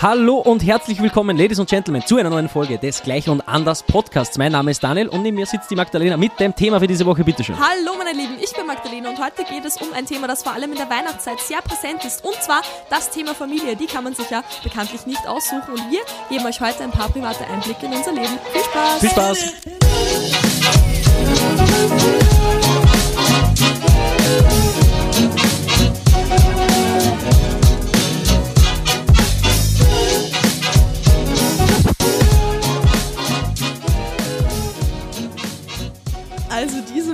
[0.00, 3.82] Hallo und herzlich willkommen, Ladies und Gentlemen, zu einer neuen Folge des Gleich und Anders
[3.82, 4.38] Podcasts.
[4.38, 7.04] Mein Name ist Daniel und neben mir sitzt die Magdalena mit dem Thema für diese
[7.06, 7.24] Woche.
[7.24, 7.56] Bitteschön.
[7.58, 10.52] Hallo meine Lieben, ich bin Magdalena und heute geht es um ein Thema, das vor
[10.52, 12.24] allem in der Weihnachtszeit sehr präsent ist.
[12.24, 13.76] Und zwar das Thema Familie.
[13.76, 15.72] Die kann man sich ja bekanntlich nicht aussuchen.
[15.72, 18.38] Und wir geben euch heute ein paar private Einblicke in unser Leben.
[18.52, 19.00] Viel Spaß!
[19.00, 19.54] Viel Spaß!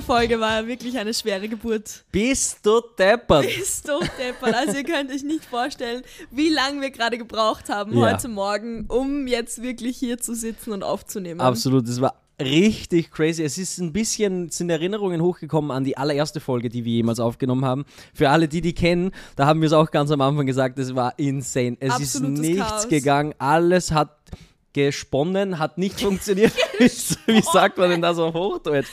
[0.06, 2.04] Folge war wirklich eine schwere Geburt.
[2.12, 3.44] Bist du deppert?
[3.46, 4.54] Bist du deppert.
[4.54, 8.12] Also ihr könnt euch nicht vorstellen, wie lange wir gerade gebraucht haben Ja.
[8.12, 11.40] heute Morgen, um jetzt wirklich hier zu sitzen und aufzunehmen.
[11.40, 13.42] Absolut, das war richtig crazy.
[13.42, 17.18] Es ist ein bisschen, es sind Erinnerungen hochgekommen an die allererste Folge, die wir jemals
[17.18, 17.84] aufgenommen haben.
[18.14, 20.94] Für alle, die die kennen, da haben wir es auch ganz am Anfang gesagt, es
[20.94, 21.76] war insane.
[21.80, 22.88] Es Absolutes ist nichts Chaos.
[22.88, 24.10] gegangen, alles hat
[24.76, 26.52] gesponnen, hat nicht funktioniert.
[26.78, 28.88] wie, sagt man denn das auf Hochdeutsch?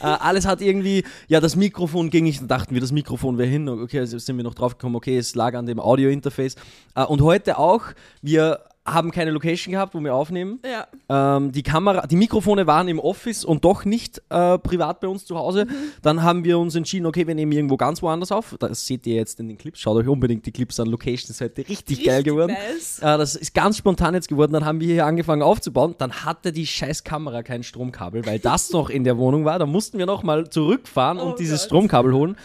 [0.00, 3.68] Äh, alles hat irgendwie, ja, das Mikrofon ging nicht, dachten wir, das Mikrofon wäre hin.
[3.68, 6.56] Okay, also sind wir noch drauf gekommen, okay, es lag an dem Audio-Interface.
[6.96, 7.82] Äh, und heute auch,
[8.20, 8.58] wir
[8.92, 10.60] haben keine Location gehabt, wo wir aufnehmen.
[10.64, 11.36] Ja.
[11.36, 15.24] Ähm, die Kamera, die Mikrofone waren im Office und doch nicht äh, privat bei uns
[15.24, 15.64] zu Hause.
[15.66, 15.70] Mhm.
[16.02, 18.56] Dann haben wir uns entschieden, okay, wir nehmen irgendwo ganz woanders auf.
[18.58, 19.80] Das seht ihr jetzt in den Clips.
[19.80, 20.88] Schaut euch unbedingt die Clips an.
[20.88, 22.52] Location ist heute richtig, geil Richtig geworden.
[22.72, 22.98] nice.
[23.00, 24.52] Äh, das ist ganz spontan jetzt geworden.
[24.52, 25.94] Dann haben wir hier angefangen aufzubauen.
[25.98, 29.58] Dann hatte die scheiß Kamera kein Stromkabel, weil das noch in der Wohnung war.
[29.58, 31.66] Da mussten wir nochmal zurückfahren und Oh dieses Gott.
[31.68, 32.36] Stromkabel holen.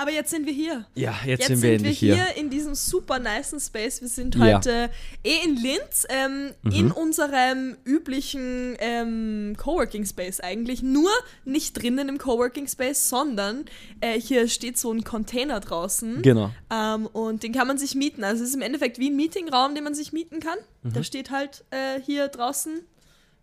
[0.00, 0.86] Aber jetzt sind wir hier.
[0.94, 2.24] Ja, jetzt, Jetzt sind wir endlich hier.
[2.36, 4.00] in diesem super niceen Space.
[4.00, 4.56] Wir sind Ja.
[4.56, 4.88] heute
[5.22, 6.72] eh in Linz, ähm, Mhm.
[6.72, 10.82] in unserem üblichen ähm, Coworking Space eigentlich.
[10.82, 11.10] Nur
[11.44, 13.66] nicht drinnen im Coworking Space, sondern
[14.00, 16.22] äh, hier steht so ein Container draußen.
[16.22, 16.50] Genau.
[16.70, 18.24] Ähm, und den kann man sich mieten.
[18.24, 20.56] Also es ist im Endeffekt wie ein Meetingraum, den man sich mieten kann.
[20.82, 20.94] Mhm.
[20.94, 22.80] Der steht halt äh, hier draußen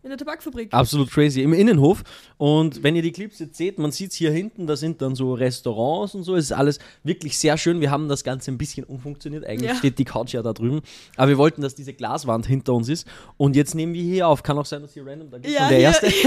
[0.07, 0.73] in der Tabakfabrik.
[0.73, 1.41] Absolut crazy.
[1.41, 2.03] Im Innenhof.
[2.37, 5.15] Und wenn ihr die Clips jetzt seht, man sieht es hier hinten, da sind dann
[5.15, 6.35] so Restaurants und so.
[6.35, 7.81] Es ist alles wirklich sehr schön.
[7.81, 9.45] Wir haben das Ganze ein bisschen umfunktioniert.
[9.45, 9.75] Eigentlich Ja.
[9.75, 10.81] steht die Couch ja da drüben.
[11.15, 13.07] Aber wir wollten, dass diese Glaswand hinter uns ist.
[13.37, 14.43] Und jetzt nehmen wir hier auf.
[14.43, 16.07] Kann auch sein, dass hier random, da geht Ja, der hier- Erste.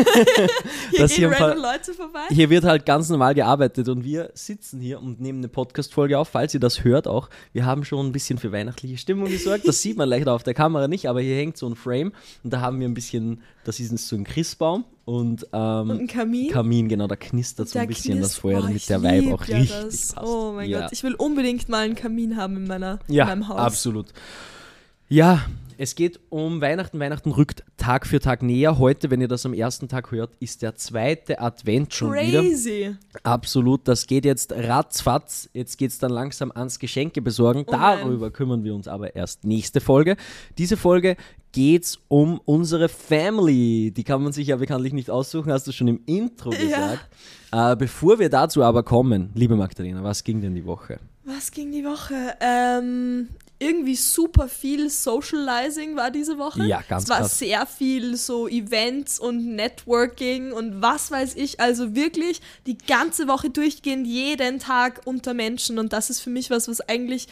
[0.91, 2.20] Hier das gehen hier random Leute vorbei.
[2.30, 6.28] Hier wird halt ganz normal gearbeitet und wir sitzen hier und nehmen eine Podcast-Folge auf,
[6.28, 7.28] falls ihr das hört auch.
[7.52, 9.66] Wir haben schon ein bisschen für weihnachtliche Stimmung gesorgt.
[9.66, 12.12] Das sieht man leider auf der Kamera nicht, aber hier hängt so ein Frame
[12.42, 16.06] und da haben wir ein bisschen, das ist so ein Christbaum und, ähm, Und ein
[16.08, 16.50] Kamin.
[16.50, 19.44] Kamin, genau, da knistert so ein bisschen das knistert- Feuer, oh, damit der Vibe auch
[19.44, 20.12] ja richtig das.
[20.14, 20.26] passt.
[20.26, 20.81] Oh mein ja.
[20.81, 23.59] Gott, ich will unbedingt mal einen Kamin haben in, meiner, Ja, in meinem Haus.
[23.60, 24.06] absolut.
[25.09, 25.42] Ja,
[25.80, 27.00] es geht um Weihnachten.
[27.00, 28.78] Weihnachten rückt Tag für Tag näher.
[28.78, 32.42] Heute, wenn ihr das am ersten Tag hört, ist der zweite Advent schon wieder.
[32.42, 32.94] Crazy.
[33.22, 35.48] Absolut, das geht jetzt ratzfatz.
[35.54, 37.64] Jetzt geht es dann langsam ans Geschenke besorgen.
[37.66, 37.70] Oh.
[37.72, 40.18] Darüber kümmern wir uns aber erst nächste Folge.
[40.58, 41.16] Diese Folge
[41.52, 43.91] geht es um unsere Family.
[43.91, 47.08] Die kann man sich ja bekanntlich nicht aussuchen, hast du schon im Intro gesagt.
[47.52, 51.00] Äh, bevor wir dazu aber kommen, liebe Magdalena, was ging denn die Woche?
[51.24, 52.34] Was ging die Woche?
[52.41, 53.28] Ähm,
[53.60, 56.65] irgendwie super viel Socializing war diese Woche.
[56.65, 57.38] Ja, ganz Es war krass.
[57.38, 61.60] sehr viel so Events und Networking und was weiß ich.
[61.60, 65.78] Also wirklich die ganze Woche durchgehend, jeden Tag unter Menschen.
[65.78, 67.28] Und das ist für mich was, was eigentlich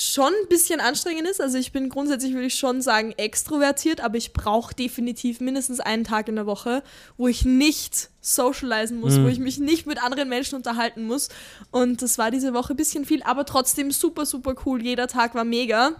[0.00, 1.42] schon ein bisschen anstrengend ist.
[1.42, 6.04] Also ich bin grundsätzlich, würde ich schon sagen, extrovertiert, aber ich brauche definitiv mindestens einen
[6.04, 6.82] Tag in der Woche,
[7.18, 11.28] wo ich nicht socialisen muss, wo ich mich nicht mit anderen Menschen unterhalten muss.
[11.70, 14.82] Und das war diese Woche ein bisschen viel, aber trotzdem super, super cool.
[14.82, 15.92] Jeder Tag war mega.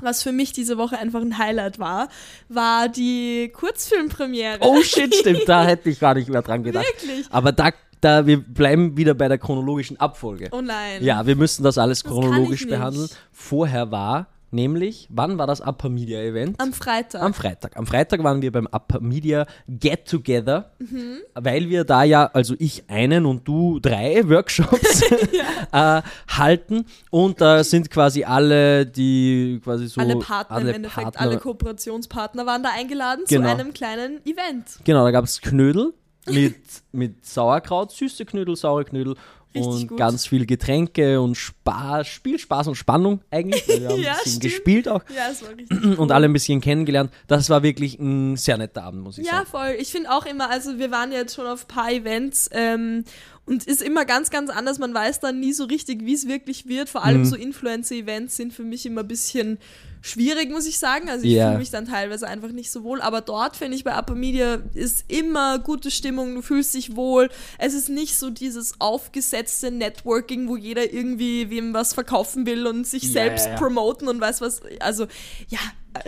[0.00, 2.08] Was für mich diese Woche einfach ein Highlight war,
[2.48, 4.58] war die Kurzfilmpremiere.
[4.60, 6.84] Oh shit, stimmt, da hätte ich gar nicht mehr dran gedacht.
[7.00, 7.26] Wirklich?
[7.30, 7.70] Aber da,
[8.04, 10.48] da, wir bleiben wieder bei der chronologischen Abfolge.
[10.52, 11.02] Oh nein.
[11.02, 13.08] Ja, wir müssen das alles Das chronologisch behandeln.
[13.32, 16.60] Vorher war nämlich, wann war das Upper Media Event?
[16.60, 17.20] Am Freitag.
[17.22, 17.76] Am Freitag.
[17.76, 21.16] Am Freitag waren wir beim Upper Media Get Together, Mhm.
[21.34, 25.02] weil wir da ja, also ich einen und du drei Workshops
[25.72, 30.00] äh, halten und da sind quasi alle, die quasi so.
[30.00, 33.48] alle Partner alle im Endeffekt, Partner- alle Kooperationspartner waren da eingeladen Genau.
[33.48, 34.66] zu einem kleinen Event.
[34.84, 35.94] Genau, da gab es Knödel
[36.26, 36.56] mit,
[36.92, 39.14] mit Sauerkraut, süße Knödel, saure Knödel
[39.56, 39.98] Richtig und gut.
[39.98, 43.62] ganz viel Getränke und Spaß, Spiel, Spaß und Spannung eigentlich.
[43.68, 44.42] weil Wir haben Ja, ein bisschen stimmt.
[44.42, 45.98] gespielt auch Ja, es war richtig.
[45.98, 47.12] und alle ein bisschen kennengelernt.
[47.28, 49.46] Das war wirklich ein sehr netter Abend, muss ich Ja, sagen.
[49.46, 49.76] voll.
[49.78, 53.04] Ich finde auch immer, also wir waren jetzt schon auf ein paar Events ähm,
[53.46, 54.78] und ist immer ganz, ganz anders.
[54.78, 56.88] Man weiß dann nie so richtig, wie es wirklich wird.
[56.88, 57.24] Vor allem Mhm.
[57.26, 59.58] so Influencer-Events sind für mich immer ein bisschen
[60.00, 61.08] schwierig, muss ich sagen.
[61.10, 61.48] Also ich Ja.
[61.48, 63.00] fühle mich dann teilweise einfach nicht so wohl.
[63.02, 67.28] Aber dort finde ich bei Upper Media ist immer gute Stimmung, du fühlst dich wohl.
[67.58, 72.86] Es ist nicht so dieses aufgesetzte Networking, wo jeder irgendwie wem was verkaufen will und
[72.86, 73.58] sich Ja, selbst ja, ja.
[73.58, 74.60] promoten und weiß was.
[74.80, 75.06] Also
[75.48, 75.58] ja,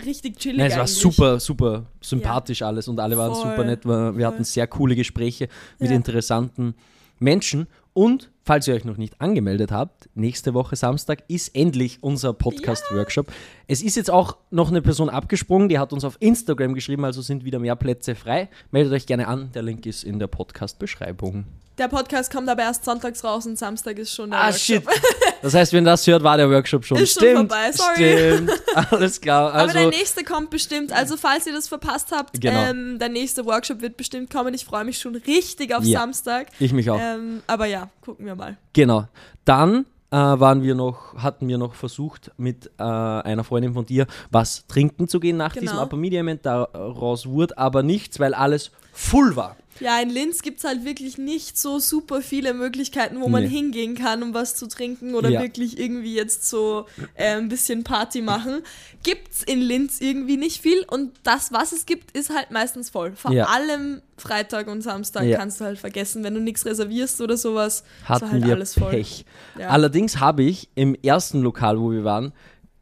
[0.04, 0.58] richtig chillig.
[0.60, 0.94] Ja, es war eigentlich.
[0.98, 3.84] super, super sympathisch alles und alle waren Voll, super nett.
[3.84, 4.24] Wir, wir voll.
[4.24, 5.48] hatten sehr coole Gespräche
[5.78, 5.96] mit Ja.
[5.96, 6.74] interessanten
[7.18, 7.66] Menschen.
[7.92, 13.26] Und falls ihr euch noch nicht angemeldet habt, nächste Woche Samstag ist endlich unser Podcast-Workshop.
[13.66, 17.20] Es ist jetzt auch noch eine Person abgesprungen, die hat uns auf Instagram geschrieben, also
[17.22, 18.48] sind wieder mehr Plätze frei.
[18.70, 21.44] Meldet euch gerne an, der Link ist in der Podcast-Beschreibung.
[21.78, 24.64] Der Podcast kommt aber erst sonntags raus und Samstag ist schon der Ah, Workshop.
[24.90, 25.02] shit.
[25.42, 26.96] Das heißt, wenn das hört, war der Workshop schon.
[26.96, 28.34] Ist schon stimmt, vorbei, sorry.
[28.34, 28.50] stimmt.
[28.92, 29.52] Alles klar.
[29.52, 30.90] Aber der Also, nächste kommt bestimmt.
[30.90, 32.62] Also falls ihr das verpasst habt, Genau.
[32.70, 34.54] ähm, der nächste Workshop wird bestimmt kommen.
[34.54, 36.00] Ich freue mich schon richtig auf Ja.
[36.00, 36.46] Samstag.
[36.60, 36.98] ich mich auch.
[36.98, 38.56] Ähm, aber ja, gucken wir mal.
[38.72, 39.06] Genau.
[39.44, 44.06] Dann äh, waren wir noch, hatten wir noch versucht, mit äh, einer Freundin von dir
[44.30, 45.62] was trinken zu gehen nach Genau.
[45.62, 46.46] diesem Upper Media Event.
[46.46, 49.56] Daraus wurde aber nichts, weil alles full war.
[49.80, 53.48] Ja, in Linz gibt es halt wirklich nicht so super viele Möglichkeiten, wo man Nee.
[53.50, 55.42] hingehen kann, um was zu trinken oder Ja.
[55.42, 58.62] wirklich irgendwie jetzt so äh, ein bisschen Party machen.
[59.02, 63.12] Gibt's in Linz irgendwie nicht viel und das, was es gibt, ist halt meistens voll.
[63.16, 63.46] Vor Ja.
[63.46, 65.36] allem Freitag und Samstag Ja.
[65.38, 67.84] kannst du halt vergessen, wenn du nichts reservierst oder sowas.
[68.02, 68.90] ist Hatten halt wir alles voll.
[68.90, 69.24] Pech.
[69.68, 72.32] Allerdings habe ich im ersten Lokal, wo wir waren,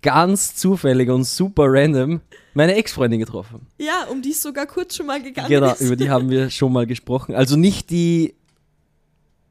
[0.05, 2.21] ganz zufällig und super random
[2.55, 3.67] meine Ex-Freundin getroffen.
[3.79, 5.81] Ja, um die es sogar kurz schon mal gegangen Genau, ist.
[5.81, 7.35] über die haben wir schon mal gesprochen.
[7.35, 8.35] Also nicht die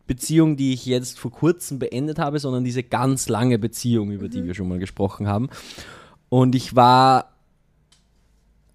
[0.08, 4.32] Beziehung, die ich jetzt vor kurzem beendet habe, sondern diese ganz lange Beziehung, über Mhm.
[4.32, 5.50] die wir schon mal gesprochen haben.
[6.30, 7.34] Und ich war,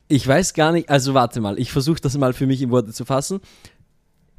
[0.08, 2.92] ich weiß gar nicht, also warte mal, ich versuche das mal für mich in Worte
[2.92, 3.40] zu fassen.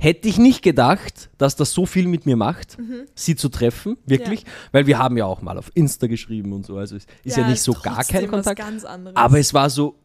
[0.02, 2.78] Hätte ich nicht gedacht, dass das so viel mit mir macht,
[3.16, 6.78] sie zu treffen, wirklich, weil wir haben ja auch mal auf Insta geschrieben und so,
[6.78, 8.62] also es ist ja, nicht so gar kein Kontakt.
[9.14, 9.96] Aber es war so,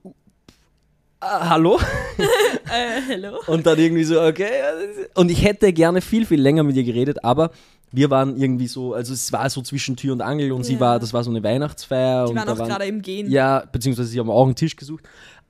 [1.20, 1.78] ah, hallo?
[2.18, 3.30] äh.
[3.46, 4.50] Und dann irgendwie so, okay.
[5.14, 7.52] Und ich hätte gerne viel, viel länger mit ihr geredet, aber
[7.94, 10.80] wir waren irgendwie so, also es war so zwischen Tür und Angel und sie Ja.
[10.80, 12.24] war, das war so eine Weihnachtsfeier.
[12.24, 13.30] Die und waren auch gerade im Gehen.
[13.30, 15.04] Ja, beziehungsweise sie haben auch einen Tisch gesucht.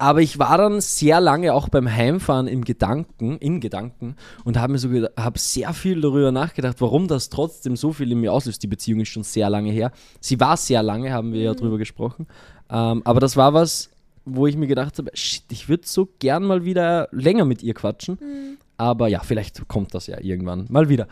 [0.05, 4.73] Aber ich war dann sehr lange auch beim Heimfahren im Gedanken, in Gedanken und habe
[4.75, 8.63] mir so habe sehr viel darüber nachgedacht, warum das trotzdem so viel in mir auslöst.
[8.63, 9.93] Die Beziehung ist schon sehr lange her.
[10.21, 11.45] Sie war sehr lange, haben wir Mhm.
[11.47, 12.27] ja drüber gesprochen.
[12.69, 13.89] Ähm, aber das war was,
[14.27, 17.73] wo ich mir gedacht habe, shit, ich würde so gern mal wieder länger mit ihr
[17.73, 18.19] quatschen.
[18.21, 18.59] Mhm.
[18.77, 21.09] Aber ja, vielleicht kommt das ja irgendwann mal wieder.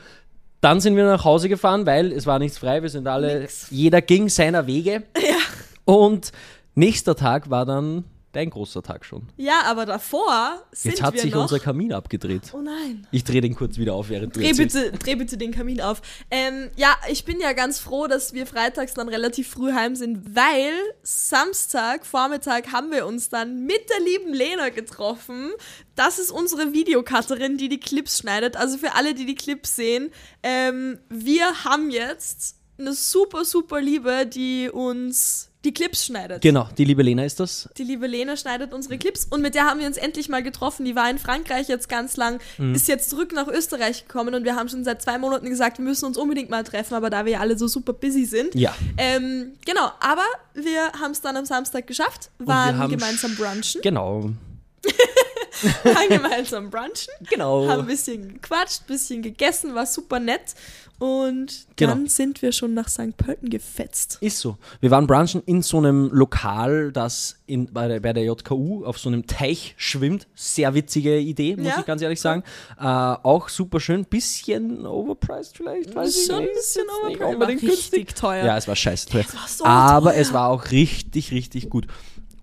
[0.61, 2.83] Dann sind wir nach Hause gefahren, weil es war nichts frei.
[2.83, 3.69] Wir sind alle, Nix.
[3.71, 5.05] jeder ging seiner Wege.
[5.17, 5.39] Ja.
[5.94, 6.31] Und
[6.75, 9.29] nächster Tag war dann dein großer Tag schon.
[9.37, 11.43] Ja, aber davor sind Jetzt hat wir sich noch.
[11.43, 12.52] unser Kamin abgedreht.
[12.55, 13.06] oh nein.
[13.11, 14.75] Ich drehe den kurz wieder auf, während du Dreh erzählst.
[14.75, 16.02] bitte, dreh bitte den Kamin auf.
[16.31, 20.34] Ähm, ja, ich bin ja ganz froh, dass wir freitags dann relativ früh heim sind,
[20.34, 25.50] weil Samstag, Vormittag, haben wir uns dann mit der lieben Lena getroffen.
[25.94, 28.56] Das ist unsere Videocutterin, die die Clips schneidet.
[28.56, 30.11] Also für alle, die die Clips sehen,
[30.43, 36.43] ähm, wir haben jetzt eine super, super Liebe, die uns die Clips schneidet.
[36.43, 37.69] Genau, die liebe Lena ist das.
[37.79, 40.85] Die liebe Lena schneidet unsere Clips und mit der haben wir uns endlich mal getroffen.
[40.85, 42.75] Die war in Frankreich jetzt ganz lang, Mhm.
[42.75, 45.85] ist jetzt zurück nach Österreich gekommen und wir haben schon seit zwei Monaten gesagt, wir
[45.85, 48.55] müssen uns unbedingt mal treffen, aber da wir ja alle so super busy sind.
[48.55, 48.75] Ja.
[48.97, 50.25] Ähm, genau, aber
[50.55, 54.31] wir haben es dann am Samstag geschafft, waren gemeinsam brunchen, Genau.
[55.84, 57.69] waren gemeinsam brunchen, Genau.
[57.69, 60.54] haben ein bisschen gequatscht, ein bisschen gegessen, war super nett
[60.99, 61.94] und Genau.
[61.94, 63.16] dann sind wir schon nach St.
[63.16, 64.19] Pölten gefetzt.
[64.20, 64.56] Ist so.
[64.81, 68.98] Wir waren brunchen in so einem Lokal, das in, bei, der, bei der JKU auf
[68.98, 70.29] so einem Teich schwimmt.
[70.36, 72.44] Sehr witzige Idee, muss Ja, ich ganz ehrlich sagen.
[72.79, 74.05] Äh, auch super schön.
[74.05, 76.55] Bisschen overpriced vielleicht, weiß ich Schon ein nicht.
[76.55, 77.93] bisschen Ist jetzt nicht overpriced, unbedingt war günstig.
[78.00, 78.44] richtig teuer.
[78.46, 79.24] Ja, es war scheiße teuer.
[79.24, 80.20] war so Aber teuer.
[80.20, 81.86] es war auch richtig, richtig gut.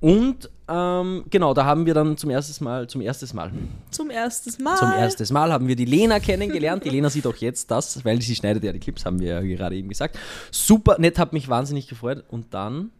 [0.02, 3.52] Und ähm, genau, da haben wir dann zum ersten Mal, zum ersten Mal,
[3.92, 4.78] Zum ersten Mal.
[4.78, 6.86] zum ersten Mal haben wir die Lena kennengelernt.
[6.86, 9.42] Die Lena sieht auch jetzt das, weil sie schneidet ja die Clips, haben wir ja
[9.42, 10.18] gerade eben gesagt.
[10.52, 12.24] Super nett, hat mich wahnsinnig gefreut.
[12.30, 12.92] Und dann.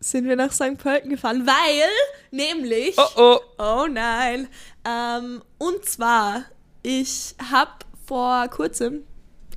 [0.00, 0.78] sind wir nach St.
[0.78, 1.88] Pölten gefahren, weil
[2.30, 3.38] nämlich, oh.
[3.58, 4.46] oh nein,
[4.84, 6.44] ähm, und zwar,
[6.82, 7.72] ich habe
[8.06, 9.02] vor kurzem,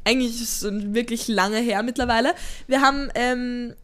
[0.04, 2.34] eigentlich ist es wirklich lange her mittlerweile,
[2.68, 3.76] wir haben ähm,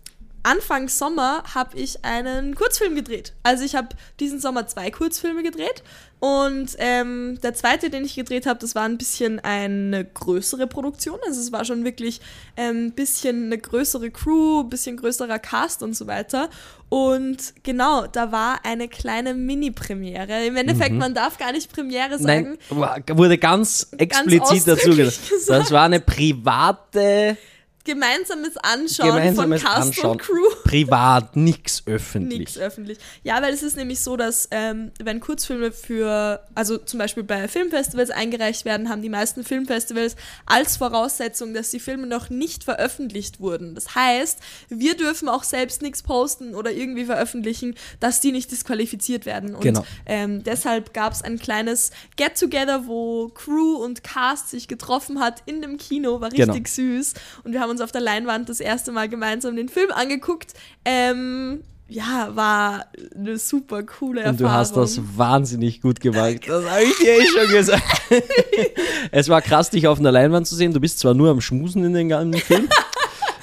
[0.45, 3.33] Anfang Sommer habe ich einen Kurzfilm gedreht.
[3.41, 5.83] Also ich habe diesen Sommer zwei Kurzfilme gedreht
[6.19, 11.19] und ähm, der zweite, den ich gedreht habe, das war ein bisschen eine größere Produktion.
[11.25, 12.21] Also es war schon wirklich
[12.55, 16.49] ein ähm, bisschen eine größere Crew, ein bisschen größerer Cast und so weiter.
[16.89, 20.45] Und genau, da war eine kleine Mini-Premiere.
[20.45, 20.99] Im Endeffekt, mhm.
[20.99, 22.57] man darf gar nicht Premiere sagen.
[22.69, 25.19] Nein, wurde ganz explizit dazu gesagt.
[25.47, 27.37] Das war eine private
[27.85, 30.11] gemeinsames Anschauen gemeinsames von Cast Anschauen.
[30.11, 30.49] und Crew.
[30.63, 32.39] Privat, nichts öffentlich.
[32.39, 32.97] Nichts öffentlich.
[33.23, 37.47] Ja, weil es ist nämlich so, dass ähm, wenn Kurzfilme für, also zum Beispiel bei
[37.47, 40.15] Filmfestivals eingereicht werden, haben die meisten Filmfestivals
[40.45, 43.75] als Voraussetzung, dass die Filme noch nicht veröffentlicht wurden.
[43.75, 44.39] Das heißt,
[44.69, 49.53] wir dürfen auch selbst nichts posten oder irgendwie veröffentlichen, dass die nicht disqualifiziert werden.
[49.53, 49.85] Und genau.
[50.07, 55.61] ähm, deshalb gab es ein kleines Get-Together, wo Crew und Cast sich getroffen hat in
[55.61, 56.97] dem Kino, war richtig genau.
[56.97, 57.13] süß.
[57.43, 60.53] Und wir haben uns auf der Leinwand das erste Mal gemeinsam den Film angeguckt.
[60.85, 64.39] Ähm, ja, war eine super coole Erfahrung.
[64.39, 66.47] Und du hast das wahnsinnig gut gemacht.
[66.47, 68.01] Das habe ich dir eh schon gesagt.
[69.11, 70.73] es war krass, dich auf einer Leinwand zu sehen.
[70.73, 72.69] Du bist zwar nur am Schmusen in den ganzen Film.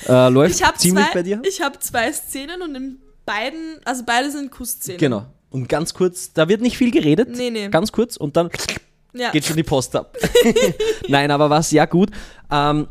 [0.09, 1.41] Äh, läuft ziemlich zwei, bei dir?
[1.47, 4.99] Ich habe zwei Szenen und in beiden, also beide sind Kussszenen.
[4.99, 5.27] Genau.
[5.49, 7.29] Und ganz kurz, da wird nicht viel geredet.
[7.31, 7.69] Nee, nee.
[7.69, 8.51] Ganz kurz und dann
[9.12, 9.31] ja.
[9.31, 10.17] geht schon die Post ab.
[11.09, 12.11] Nein, aber war sehr gut.
[12.51, 12.89] Ähm,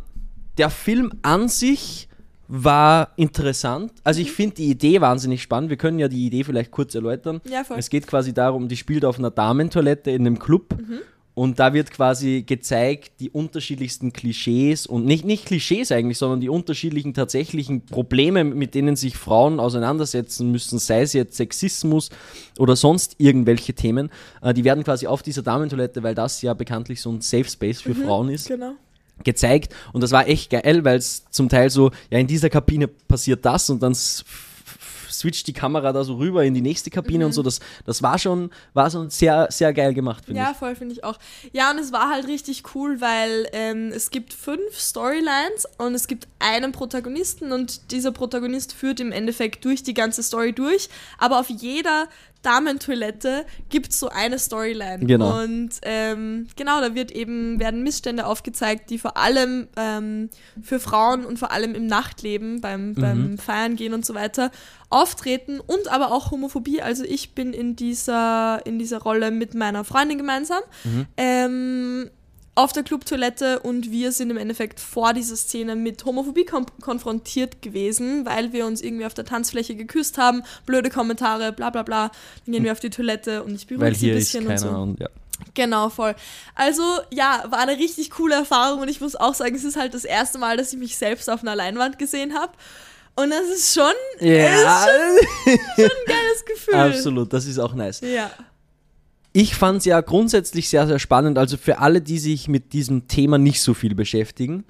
[0.57, 2.07] der Film an sich
[2.53, 3.93] war interessant.
[4.03, 4.35] Also ich mhm.
[4.35, 5.69] finde die Idee wahnsinnig spannend.
[5.69, 7.39] Wir können ja die Idee vielleicht kurz erläutern.
[7.49, 7.77] Ja, voll.
[7.79, 10.75] Es geht quasi darum, die spielt auf einer Damentoilette in einem Club.
[10.77, 10.99] Mhm.
[11.33, 16.49] Und da wird quasi gezeigt, die unterschiedlichsten Klischees und nicht, nicht Klischees eigentlich, sondern die
[16.49, 22.09] unterschiedlichen tatsächlichen Probleme, mit denen sich Frauen auseinandersetzen müssen, sei es jetzt Sexismus
[22.59, 24.09] oder sonst irgendwelche Themen.
[24.41, 27.79] Äh, die werden quasi auf dieser Damentoilette, weil das ja bekanntlich so ein Safe Space
[27.79, 28.49] für mhm, Frauen ist.
[28.49, 28.73] Genau
[29.23, 32.87] gezeigt und das war echt geil, weil es zum Teil so, ja, in dieser Kabine
[32.87, 33.95] passiert das und dann
[35.21, 37.25] switcht die Kamera da so rüber in die nächste Kabine mhm.
[37.25, 37.43] und so.
[37.43, 40.53] Das, das war schon, war schon sehr, sehr geil gemacht, finde ja, ich.
[40.53, 41.17] Ja, voll, finde ich auch.
[41.51, 46.07] Ja, und es war halt richtig cool, weil ähm, es gibt fünf Storylines und es
[46.07, 51.39] gibt einen Protagonisten und dieser Protagonist führt im Endeffekt durch die ganze Story durch, aber
[51.39, 52.07] auf jeder
[52.41, 55.05] Damentoilette gibt es so eine Storyline.
[55.05, 55.41] Genau.
[55.43, 60.29] Und ähm, genau, da wird eben, werden Missstände aufgezeigt, die vor allem ähm,
[60.61, 62.95] für Frauen und vor allem im Nachtleben, beim, mhm.
[62.95, 64.51] beim Feiern gehen und so weiter,
[64.89, 66.81] auftreten und aber auch Homophobie.
[66.81, 70.61] Also ich bin in dieser, in dieser Rolle mit meiner Freundin gemeinsam.
[70.83, 71.05] Mhm.
[71.17, 72.09] Ähm,
[72.53, 78.25] auf der Clubtoilette und wir sind im Endeffekt vor dieser Szene mit Homophobie konfrontiert gewesen,
[78.25, 82.11] weil wir uns irgendwie auf der Tanzfläche geküsst haben, blöde Kommentare, bla bla bla.
[82.45, 84.69] Dann gehen wir auf die Toilette und ich beruhige sie ein bisschen und so.
[84.69, 85.07] Und, ja.
[85.53, 86.13] Genau, voll.
[86.53, 89.93] Also, ja, war eine richtig coole Erfahrung und ich muss auch sagen, es ist halt
[89.93, 92.51] das erste Mal, dass ich mich selbst auf einer Leinwand gesehen habe.
[93.15, 94.45] Und das ist schon, ja.
[94.45, 96.75] ist schon, schon ein geiles Gefühl.
[96.75, 98.01] Absolut, das ist auch nice.
[98.01, 98.31] Ja.
[99.33, 101.37] Ich fand es ja grundsätzlich sehr, sehr spannend.
[101.37, 104.65] Also für alle, die sich mit diesem Thema nicht so viel beschäftigen,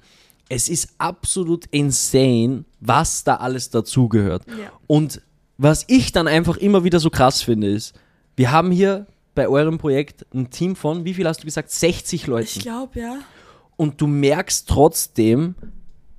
[0.48, 4.44] es ist absolut insane, was da alles dazugehört.
[4.46, 4.72] Ja.
[4.86, 5.22] Und
[5.58, 7.94] was ich dann einfach immer wieder so krass finde, ist,
[8.36, 12.26] wir haben hier bei eurem Projekt ein Team von, wie viel hast du gesagt, 60
[12.26, 12.48] Leuten.
[12.54, 13.18] Ich glaube, ja.
[13.76, 15.54] Und du merkst trotzdem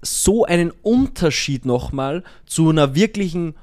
[0.01, 3.55] so einen Unterschied nochmal zu einer wirklichen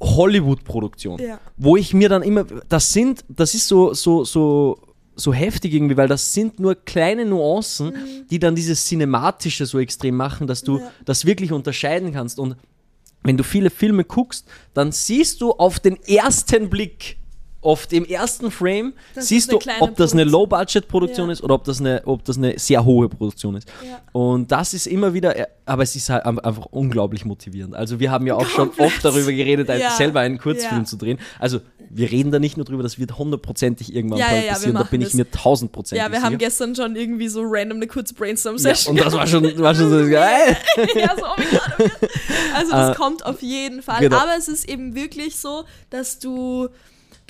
[0.00, 1.20] Hollywood-Produktion.
[1.20, 1.40] Ja.
[1.56, 4.78] Wo ich mir dann immer, das sind, das ist so, so, so,
[5.14, 8.26] so heftig irgendwie, weil das sind nur kleine Nuancen, mhm.
[8.30, 10.90] die dann dieses Cinematische so extrem machen, dass du ja.
[11.04, 12.38] das wirklich unterscheiden kannst.
[12.38, 12.56] Und
[13.22, 17.18] wenn du viele Filme guckst, dann siehst du auf den ersten Blick,
[17.62, 21.32] oft im ersten Frame das siehst du, ob das eine Low-Budget-Produktion ja.
[21.32, 23.68] ist oder ob das, eine, ob das eine sehr hohe Produktion ist.
[23.86, 24.00] Ja.
[24.12, 27.74] Und das ist immer wieder, äh, aber es ist halt einfach unglaublich motivierend.
[27.74, 28.76] Also wir haben ja auch Komplett.
[28.76, 29.90] schon oft darüber geredet, ja.
[29.90, 31.18] selber einen Kurzfilm zu drehen.
[31.38, 35.12] Also wir reden da nicht nur drüber, das wird hundertprozentig irgendwann passieren, da bin ich
[35.12, 39.12] mir tausendprozentig Ja, wir haben gestern schon irgendwie so random eine kurze Brainstorm-Session Und das
[39.12, 40.56] war schon, war schon so geil.
[40.94, 41.60] ja, so, oh mein Gott.
[41.80, 44.00] Oh also das uh, kommt auf jeden Fall.
[44.00, 44.18] Genau.
[44.18, 46.68] Aber es ist eben wirklich so, dass du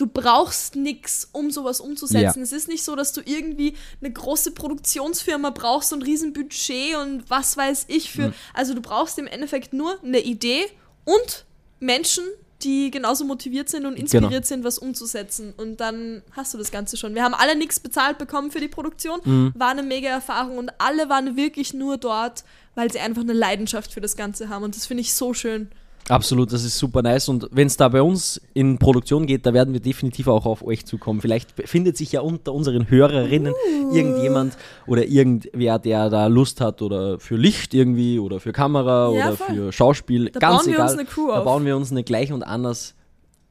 [0.01, 2.39] du brauchst nichts, um sowas umzusetzen.
[2.39, 2.43] Ja.
[2.43, 7.29] Es ist nicht so, dass du irgendwie eine große Produktionsfirma brauchst und ein Riesenbudget und
[7.29, 8.29] was weiß ich für.
[8.29, 8.35] Mhm.
[8.55, 10.65] Also du brauchst im Endeffekt nur eine Idee
[11.05, 11.45] und
[11.81, 12.25] Menschen,
[12.63, 14.43] die genauso motiviert sind und inspiriert genau.
[14.47, 15.53] sind, was umzusetzen.
[15.57, 17.15] Und dann hast du das Ganze schon.
[17.15, 19.21] Wir haben alle nichts bezahlt bekommen für die Produktion.
[19.25, 19.53] Mhm.
[19.55, 23.93] War eine mega Erfahrung und alle waren wirklich nur dort, weil sie einfach eine Leidenschaft
[23.93, 24.65] für das Ganze haben.
[24.65, 25.71] Und das finde ich so schön.
[26.11, 27.29] Absolut, das ist super nice.
[27.29, 30.63] Und wenn es da bei uns in Produktion geht, da werden wir definitiv auch auf
[30.65, 31.21] euch zukommen.
[31.21, 33.95] Vielleicht findet sich ja unter unseren Hörerinnen Uh.
[33.95, 39.29] irgendjemand oder irgendwer, der da Lust hat oder für Licht irgendwie oder für Kamera Ja,
[39.29, 39.55] oder voll.
[39.55, 40.31] für Schauspiel.
[40.31, 40.89] Da Ganz bauen wir egal.
[40.91, 41.45] uns eine Crew da auf.
[41.45, 42.95] bauen wir uns eine gleich und anders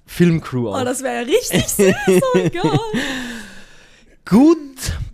[0.05, 0.81] Filmcrew auf.
[0.81, 1.93] Oh, das wäre ja richtig süß.
[2.07, 2.79] Oh mein Gott.
[4.29, 4.57] Gut,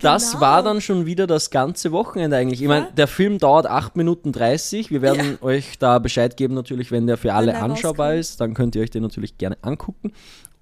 [0.00, 0.40] das Genau.
[0.42, 2.60] war dann schon wieder das ganze Wochenende eigentlich.
[2.62, 2.92] Ich meine, Ja.
[2.92, 4.90] der Film dauert 8 Minuten 30.
[4.90, 8.20] Wir werden euch da Bescheid geben natürlich, wenn der für alle anschaubar rauskommt.
[8.20, 8.40] ist.
[8.40, 10.12] Dann könnt ihr euch den natürlich gerne angucken.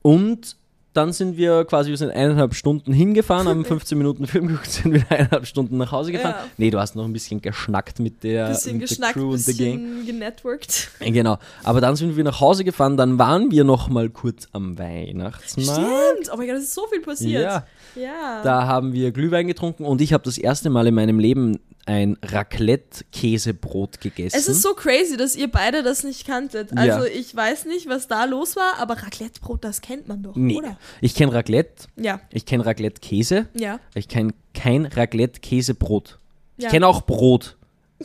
[0.02, 0.56] Und
[0.94, 4.94] dann sind wir quasi, wir sind eineinhalb Stunden hingefahren, haben 15 Minuten Film geguckt, sind
[4.94, 6.36] wieder eineinhalb Stunden nach Hause gefahren.
[6.38, 6.46] Ja.
[6.56, 9.54] Nee, du hast noch ein bisschen geschnackt mit der, Bisschen mit der Crew und der
[9.54, 10.06] Gang.
[10.06, 10.90] genetworked.
[11.00, 11.38] Genau.
[11.64, 15.80] Aber dann sind wir nach Hause gefahren, dann waren wir noch mal kurz am Weihnachtsmarkt.
[15.80, 16.30] Stimmt.
[16.32, 17.42] Oh mein Gott, es ist so viel passiert.
[17.42, 17.66] Ja.
[17.96, 18.42] Ja.
[18.42, 22.16] Da haben wir Glühwein getrunken und ich habe das erste Mal in meinem Leben ein
[22.22, 24.36] Raclette-Käsebrot gegessen.
[24.36, 26.70] Es ist so crazy, dass ihr beide das nicht kanntet.
[26.72, 26.78] Ja.
[26.78, 30.56] Also ich weiß nicht, was da los war, aber Raclettebrot, das kennt man doch, nee.
[30.56, 30.78] oder?
[31.00, 33.80] Ich kenne Raclette, Ja, ich kenne Raclette-Käse, ja.
[33.94, 36.18] ich kenne kein Raclette-Käsebrot.
[36.56, 36.70] Ich Ja.
[36.70, 37.56] kenne auch Brot,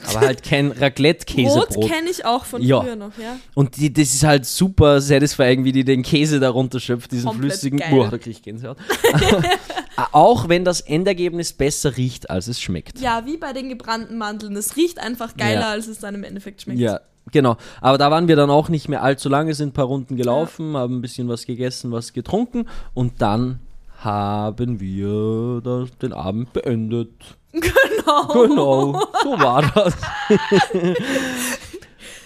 [0.05, 1.88] aber halt kein Brot Raclette-Käsebrot.
[1.89, 2.81] kenne ich auch von Ja.
[2.81, 3.38] früher noch, ja.
[3.55, 7.51] Und die, das ist halt super satisfying, wie die den Käse darunter schöpft, diesen Komplett
[7.53, 7.79] flüssigen.
[7.79, 7.89] geil.
[7.91, 8.77] Boah, da krieg ich Gänsehaut.
[10.12, 13.00] auch wenn das Endergebnis besser riecht, als es schmeckt.
[13.00, 14.55] Ja, wie bei den gebrannten Mandeln.
[14.55, 15.69] Es riecht einfach geiler, Ja.
[15.72, 16.79] als es dann im Endeffekt schmeckt.
[16.79, 17.58] Ja, genau.
[17.81, 20.77] Aber da waren wir dann auch nicht mehr allzu lange, sind ein paar Runden gelaufen,
[20.77, 23.60] haben ein bisschen was gegessen, was getrunken und dann
[23.98, 27.12] haben wir das, den Abend beendet.
[27.62, 28.27] Genau.
[28.48, 29.96] Genau, so war das.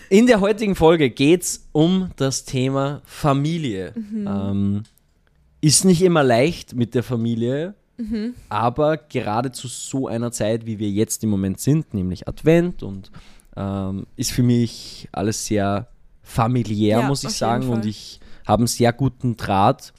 [0.09, 3.93] In der heutigen Folge geht es um das Thema Familie.
[3.95, 4.83] Ähm,
[5.61, 7.73] ist nicht immer leicht mit der Familie,
[8.49, 13.11] aber gerade zu so einer Zeit, wie wir jetzt im Moment sind, nämlich Advent und
[13.55, 15.87] ähm, ist für mich alles sehr
[16.21, 17.69] familiär, Ja, muss ich sagen.
[17.69, 19.93] Und ich habe einen sehr guten Draht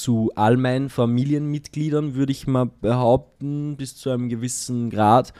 [0.00, 5.32] zu all meinen Familienmitgliedern, würde ich mal behaupten, bis zu einem gewissen Grad.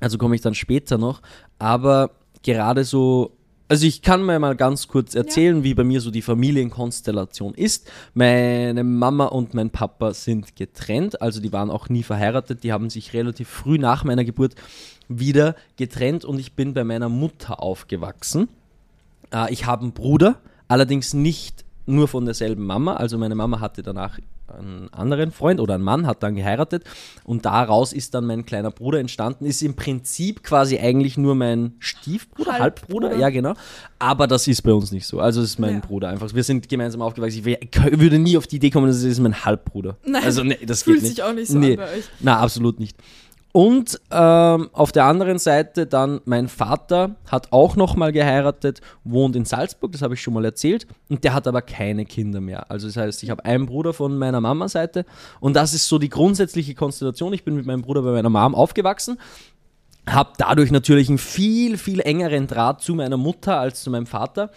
[0.00, 1.22] Also komme ich dann später noch.
[1.58, 2.10] Aber
[2.42, 3.32] gerade so,
[3.68, 7.90] also ich kann mir mal ganz kurz erzählen, wie bei mir so die Familienkonstellation ist.
[8.14, 12.62] Meine Mama und mein Papa sind getrennt, also die waren auch nie verheiratet.
[12.62, 14.54] Die haben sich relativ früh nach meiner Geburt
[15.08, 18.48] wieder getrennt und ich bin bei meiner Mutter aufgewachsen.
[19.32, 22.94] Äh, ich habe einen Bruder, allerdings nicht nur von derselben Mama.
[22.94, 26.84] Also meine Mama hatte danach einen anderen Freund oder einen Mann, hat dann geheiratet
[27.24, 29.44] und daraus ist dann mein kleiner Bruder entstanden.
[29.44, 33.16] Ist im Prinzip quasi eigentlich nur mein Stiefbruder, Halbbruder, Halbbruder.
[33.16, 33.54] ja genau.
[33.98, 35.20] Aber das ist bei uns nicht so.
[35.20, 35.80] Also es ist mein Ja.
[35.80, 36.32] Bruder einfach.
[36.32, 37.38] Wir sind gemeinsam aufgewachsen.
[37.38, 39.96] Ich würde nie auf die Idee kommen, das ist mein Halbbruder.
[40.04, 41.16] Nein, also nee, das fühlt geht nicht.
[41.16, 41.72] sich auch nicht so nee.
[41.72, 42.04] an bei euch.
[42.20, 42.96] Na, absolut nicht.
[43.56, 49.46] Und ähm, auf der anderen Seite dann mein Vater hat auch nochmal geheiratet, wohnt in
[49.46, 52.70] Salzburg, das habe ich schon mal erzählt, und der hat aber keine Kinder mehr.
[52.70, 55.06] Also das heißt, ich habe einen Bruder von meiner Mama-Seite
[55.40, 57.32] und das ist so die grundsätzliche Konstellation.
[57.32, 59.18] Ich bin mit meinem Bruder bei meiner Mom aufgewachsen,
[60.06, 64.50] habe dadurch natürlich einen viel, viel engeren Draht zu meiner Mutter als zu meinem Vater.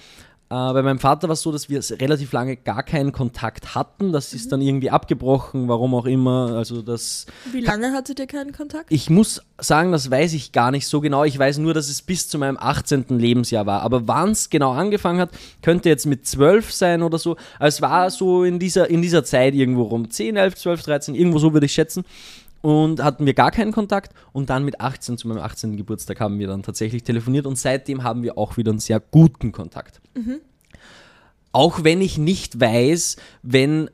[0.52, 4.12] Äh, bei meinem Vater war es so, dass wir relativ lange gar keinen Kontakt hatten.
[4.12, 6.54] Das ist dann irgendwie abgebrochen, warum auch immer.
[6.56, 8.92] Also das Wie lange hattet ihr keinen Kontakt?
[8.92, 11.24] ich muss sagen, das weiß ich gar nicht so genau.
[11.24, 13.06] Ich weiß nur, dass es bis zu meinem 18.
[13.10, 13.82] Lebensjahr war.
[13.82, 15.30] Aber wann es genau angefangen hat,
[15.62, 17.36] könnte jetzt mit 12 sein oder so.
[17.60, 20.10] Also es war so in dieser, in dieser Zeit irgendwo rum.
[20.10, 22.06] 10, 11, 12, 13, irgendwo so würde ich schätzen.
[22.62, 24.14] Und hatten wir gar keinen Kontakt.
[24.34, 25.78] Und dann mit 18, zu meinem 18.
[25.78, 27.46] Geburtstag, haben wir dann tatsächlich telefoniert.
[27.46, 30.02] Und seitdem haben wir auch wieder einen sehr guten Kontakt.
[31.52, 33.90] Auch wenn ich nicht weiß, wenn,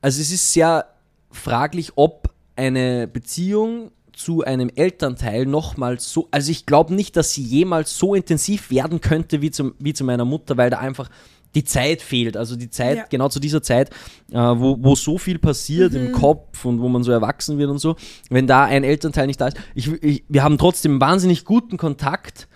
[0.00, 0.86] also es ist sehr
[1.30, 7.42] fraglich, ob eine Beziehung zu einem Elternteil nochmal so, also ich glaube nicht, dass sie
[7.42, 11.08] jemals so intensiv werden könnte wie, zum, wie zu meiner Mutter, weil da einfach
[11.54, 12.36] die Zeit fehlt.
[12.36, 13.04] Also die Zeit, Ja.
[13.08, 13.90] genau zu dieser Zeit,
[14.30, 17.78] äh, wo, wo so viel passiert im Kopf und wo man so erwachsen wird und
[17.78, 17.96] so,
[18.30, 19.56] wenn da ein Elternteil nicht da ist.
[19.74, 22.48] Ich, ich, wir haben trotzdem wahnsinnig guten Kontakt,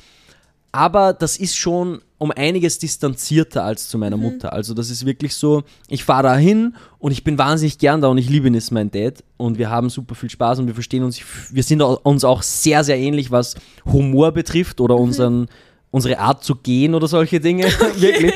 [0.73, 4.53] aber das ist schon um einiges distanzierter als zu meiner Mutter.
[4.55, 8.09] Also das ist wirklich so, ich fahre da hin und ich bin wahnsinnig gern da
[8.09, 10.73] und ich liebe ihn, ist mein Dad und wir haben super viel Spaß und wir
[10.75, 13.55] verstehen uns, wir sind uns auch sehr, sehr ähnlich, was
[13.85, 15.49] Humor betrifft oder unseren,
[15.91, 17.65] unsere Art zu gehen oder solche Dinge,
[17.99, 18.33] wirklich.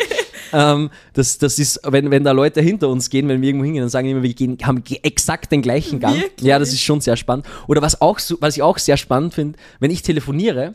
[0.53, 3.83] Ähm, das, das ist, wenn, wenn da Leute hinter uns gehen, wenn wir irgendwo hingehen,
[3.83, 6.17] dann sagen die immer, wir gehen, haben exakt den gleichen Gang.
[6.17, 6.47] Wirklich?
[6.47, 7.47] Ja, das ist schon sehr spannend.
[7.67, 10.75] Oder was, auch was ich auch sehr spannend finde, wenn ich telefoniere,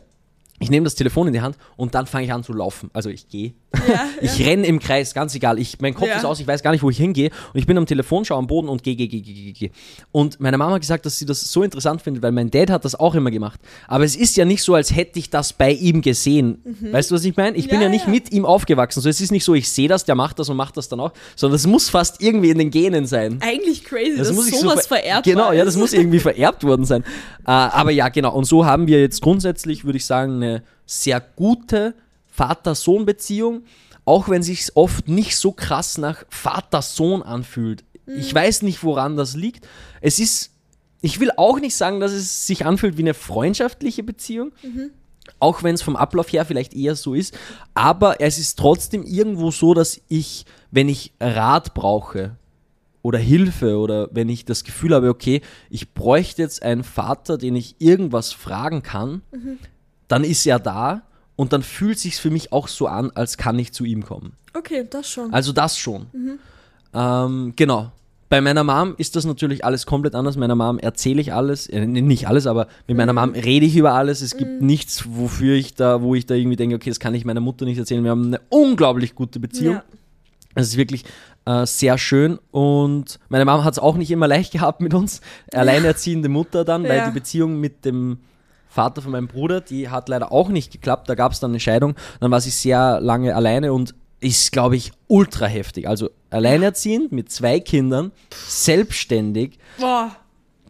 [0.58, 2.90] ich nehme das Telefon in die Hand und dann fange ich an zu laufen.
[2.92, 3.54] Also ich gehe.
[3.88, 4.46] Ja, Ich ja.
[4.46, 5.58] renne im Kreis, ganz egal.
[5.58, 6.16] Ich, mein Kopf Ja.
[6.16, 7.30] ist aus, ich weiß gar nicht, wo ich hingehe.
[7.52, 9.70] Und ich bin am Telefon, schaue am Boden und gehe, gehe, gehe, gehe, gehe.
[10.12, 12.84] Und meine Mama hat gesagt, dass sie das so interessant findet, weil mein Dad hat
[12.86, 13.60] das auch immer gemacht.
[13.86, 16.62] Aber es ist ja nicht so, als hätte ich das bei ihm gesehen.
[16.90, 17.56] Weißt du, was ich meine?
[17.56, 17.82] Ich bin Mhm.
[17.82, 19.02] Ja, nicht mit ihm aufgewachsen.
[19.02, 21.00] So, es ist nicht so, ich sehe das, der macht das und macht das dann
[21.00, 23.38] auch, sondern es muss fast irgendwie in den Genen sein.
[23.42, 26.64] Eigentlich crazy, dass muss ich so sowas ver- vererbt Genau, ja, das muss irgendwie vererbt
[26.64, 27.04] worden sein.
[27.48, 28.34] Äh, aber ja, genau.
[28.34, 31.94] Und so haben wir jetzt grundsätzlich, würde ich sagen, eine sehr gute
[32.26, 33.64] Vater-Sohn-Beziehung,
[34.04, 37.84] auch wenn sich oft nicht so krass nach Vater-Sohn anfühlt.
[38.06, 39.66] Ich weiß nicht, woran das liegt.
[40.00, 40.52] Es ist,
[41.00, 44.52] ich will auch nicht sagen, dass es sich anfühlt wie eine freundschaftliche Beziehung.
[45.40, 47.36] Auch wenn es vom Ablauf her vielleicht eher so ist.
[47.74, 52.36] Aber es ist trotzdem irgendwo so, dass ich, wenn ich Rat brauche,
[53.02, 57.54] oder Hilfe oder wenn ich das Gefühl habe, okay, ich bräuchte jetzt einen Vater, den
[57.54, 59.22] ich irgendwas fragen kann,
[60.08, 61.02] dann ist er da
[61.36, 64.32] und dann fühlt sich für mich auch so an, als kann ich zu ihm kommen.
[64.54, 65.32] Okay, das schon.
[65.32, 66.06] Also das schon.
[66.94, 67.92] Ähm, genau.
[68.28, 70.36] Bei meiner Mom ist das natürlich alles komplett anders.
[70.36, 73.92] Meiner Mom erzähle ich alles, äh, nicht alles, aber mit meiner Mom rede ich über
[73.92, 74.20] alles.
[74.20, 77.24] Es gibt nichts, wofür ich da, wo ich da irgendwie denke, okay, das kann ich
[77.24, 78.02] meiner Mutter nicht erzählen.
[78.02, 79.74] Wir haben eine unglaublich gute Beziehung.
[79.76, 79.84] Ja.
[80.56, 81.04] Es ist wirklich
[81.44, 85.20] äh, sehr schön und meine Mama hat es auch nicht immer leicht gehabt mit uns.
[85.52, 87.06] Alleinerziehende Mutter dann, weil Ja.
[87.08, 88.18] die Beziehung mit dem
[88.76, 91.08] Vater von meinem Bruder, die hat leider auch nicht geklappt.
[91.08, 91.94] Da gab es dann eine Scheidung.
[92.20, 95.88] Dann war sie sehr lange alleine und ist, glaube ich, ultra heftig.
[95.88, 98.12] Also alleinerziehend mit zwei Kindern,
[98.46, 100.10] selbstständig, Boah,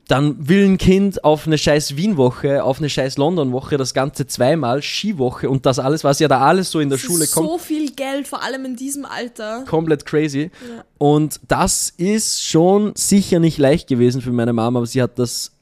[0.09, 4.81] dann will ein Kind auf eine scheiß Wien-Woche, auf eine scheiß London-Woche, das Ganze zweimal,
[4.81, 7.49] Skiwoche und das alles, was ja da alles so in der das Schule ist kommt
[7.49, 9.65] so viel Geld, vor allem in diesem Alter.
[9.67, 10.51] komplett crazy.
[10.69, 10.85] Ja.
[10.99, 15.53] Und das ist schon sicher nicht leicht gewesen für meine Mama, aber sie hat das,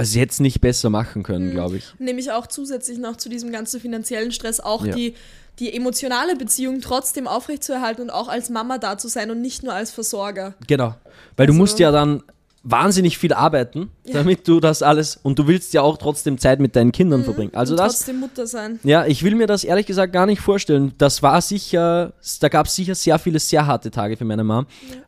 [0.00, 1.52] also es nicht besser machen können, Mhm.
[1.52, 1.84] glaube ich.
[1.98, 4.94] Nämlich auch zusätzlich noch zu diesem ganzen finanziellen Stress auch Ja.
[4.94, 5.14] die,
[5.58, 9.74] die emotionale Beziehung trotzdem aufrechtzuerhalten und auch als Mama da zu sein und nicht nur
[9.74, 10.54] als Versorger.
[10.66, 10.94] Genau.
[11.36, 12.22] Weil du Also- musst ja dann
[12.62, 16.76] wahnsinnig viel arbeiten, damit du das alles, und du willst ja auch trotzdem Zeit mit
[16.76, 17.54] deinen Kindern verbringen.
[17.54, 18.78] Also das, trotzdem Mutter sein.
[18.82, 20.92] ja, ich will mir das ehrlich gesagt gar nicht vorstellen.
[20.98, 24.66] Das war sicher, da gab es sicher sehr viele sehr harte Tage für meine Mom.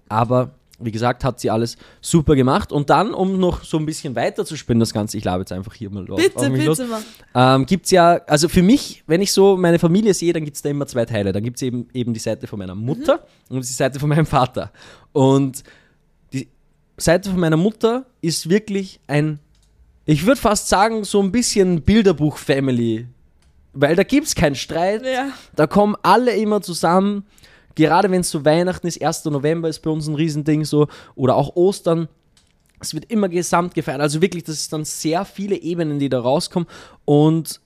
[0.08, 0.50] Aber
[0.84, 2.72] wie gesagt, hat sie alles super gemacht.
[2.72, 5.52] Und dann, um noch so ein bisschen weiter zu spinnen, das Ganze, ich labe jetzt
[5.52, 6.18] einfach hier mal drauf.
[6.18, 6.78] Bitte, los.
[6.78, 7.54] bitte mal.
[7.56, 10.56] Ähm, gibt es ja, also für mich, wenn ich so meine Familie sehe, dann gibt
[10.56, 11.32] es da immer zwei Teile.
[11.32, 14.26] Dann gibt es eben, eben die Seite von meiner Mutter und die Seite von meinem
[14.26, 14.72] Vater.
[15.12, 15.62] Und
[16.32, 16.48] die
[16.96, 19.38] Seite von meiner Mutter ist wirklich ein,
[20.04, 23.06] ich würde fast sagen, so ein bisschen Bilderbuch-Family.
[23.74, 25.28] Weil da gibt es keinen Streit, Ja.
[25.56, 27.24] da kommen alle immer zusammen.
[27.74, 29.24] Gerade wenn es so Weihnachten ist, 1.
[29.26, 32.08] November ist bei uns ein Riesending so, oder auch Ostern.
[32.80, 34.00] Es wird immer gesamt gefeiert.
[34.00, 36.68] Also wirklich, das ist dann sehr viele Ebenen, die da rauskommen.
[37.04, 37.60] Und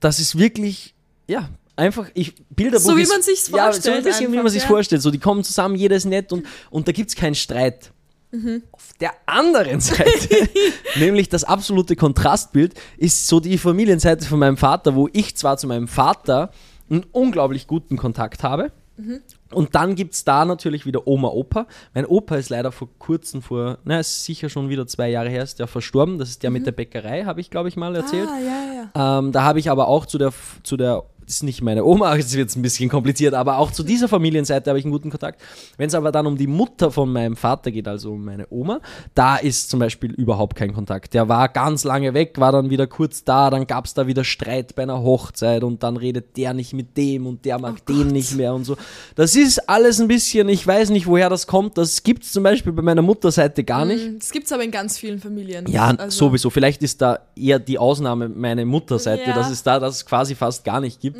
[0.00, 0.94] das ist wirklich,
[1.26, 4.38] ja, einfach, ich, Bilderbuch So wie man sich's Ja, so ein vorstellt bisschen, wie man
[4.40, 4.68] einfach, sich ja.
[4.68, 5.02] vorstellt.
[5.02, 7.92] So, die kommen zusammen, jeder ist nett und, und da gibt es keinen Streit.
[8.30, 8.62] Mhm.
[8.72, 10.48] Auf der anderen Seite,
[10.96, 15.66] nämlich das absolute Kontrastbild, ist so die Familienseite von meinem Vater, wo ich zwar zu
[15.66, 16.50] meinem Vater
[16.92, 18.70] einen unglaublich guten Kontakt habe.
[18.96, 19.20] Mhm.
[19.50, 21.66] Und dann gibt es da natürlich wieder Oma, Opa.
[21.94, 25.42] Mein Opa ist leider vor kurzem, vor, na, ist sicher schon wieder zwei Jahre her,
[25.42, 26.18] ist der verstorben.
[26.18, 28.28] Das ist der mit der Bäckerei, habe ich, glaube ich, mal erzählt.
[28.28, 28.34] Mhm.
[28.34, 29.18] Ah, ja, ja.
[29.18, 32.14] Ähm, da habe ich aber auch zu der, zu der, das ist nicht meine Oma,
[32.16, 35.10] jetzt wird es ein bisschen kompliziert, aber auch zu dieser Familienseite habe ich einen guten
[35.10, 35.40] Kontakt.
[35.76, 38.80] Wenn es aber dann um die Mutter von meinem Vater geht, also um meine Oma,
[39.14, 41.14] da ist zum Beispiel überhaupt kein Kontakt.
[41.14, 44.24] Der war ganz lange weg, war dann wieder kurz da, dann gab es da wieder
[44.24, 48.08] Streit bei einer Hochzeit und dann redet der nicht mit dem und der mag den
[48.08, 48.76] nicht mehr und so.
[49.14, 51.78] Das ist alles ein bisschen, ich weiß nicht, woher das kommt.
[51.78, 54.06] Das gibt es zum Beispiel bei meiner Mutterseite gar nicht.
[54.12, 55.66] Mm, Das gibt es aber in ganz vielen Familien.
[55.68, 56.50] Ja, Also, sowieso.
[56.50, 59.34] Vielleicht ist da eher die Ausnahme meine Mutterseite, Ja.
[59.34, 61.11] dass es da das quasi fast gar nicht gibt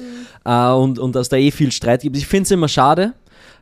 [0.44, 2.16] äh, und, und dass da eh viel Streit gibt.
[2.16, 3.12] Ich finde es immer schade.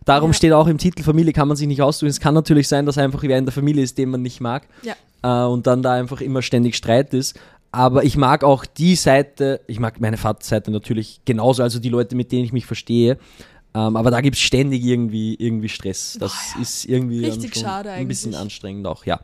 [0.05, 0.35] Darum Ja.
[0.35, 2.09] steht auch im Titel, Familie kann man sich nicht aussuchen.
[2.09, 4.67] Es kann natürlich sein, dass einfach wer in der Familie ist, den man nicht mag
[4.83, 4.95] Ja.
[5.23, 7.39] äh, und dann da einfach immer ständig Streit ist.
[7.73, 12.17] Aber ich mag auch die Seite, ich mag meine Vaterseite natürlich genauso, also die Leute,
[12.17, 13.19] mit denen ich mich verstehe.
[13.73, 16.17] Ähm, aber da gibt es ständig irgendwie, irgendwie Stress.
[16.19, 18.41] Das ist irgendwie Richtig schade ein bisschen eigentlich.
[18.43, 19.21] anstrengend auch, ja.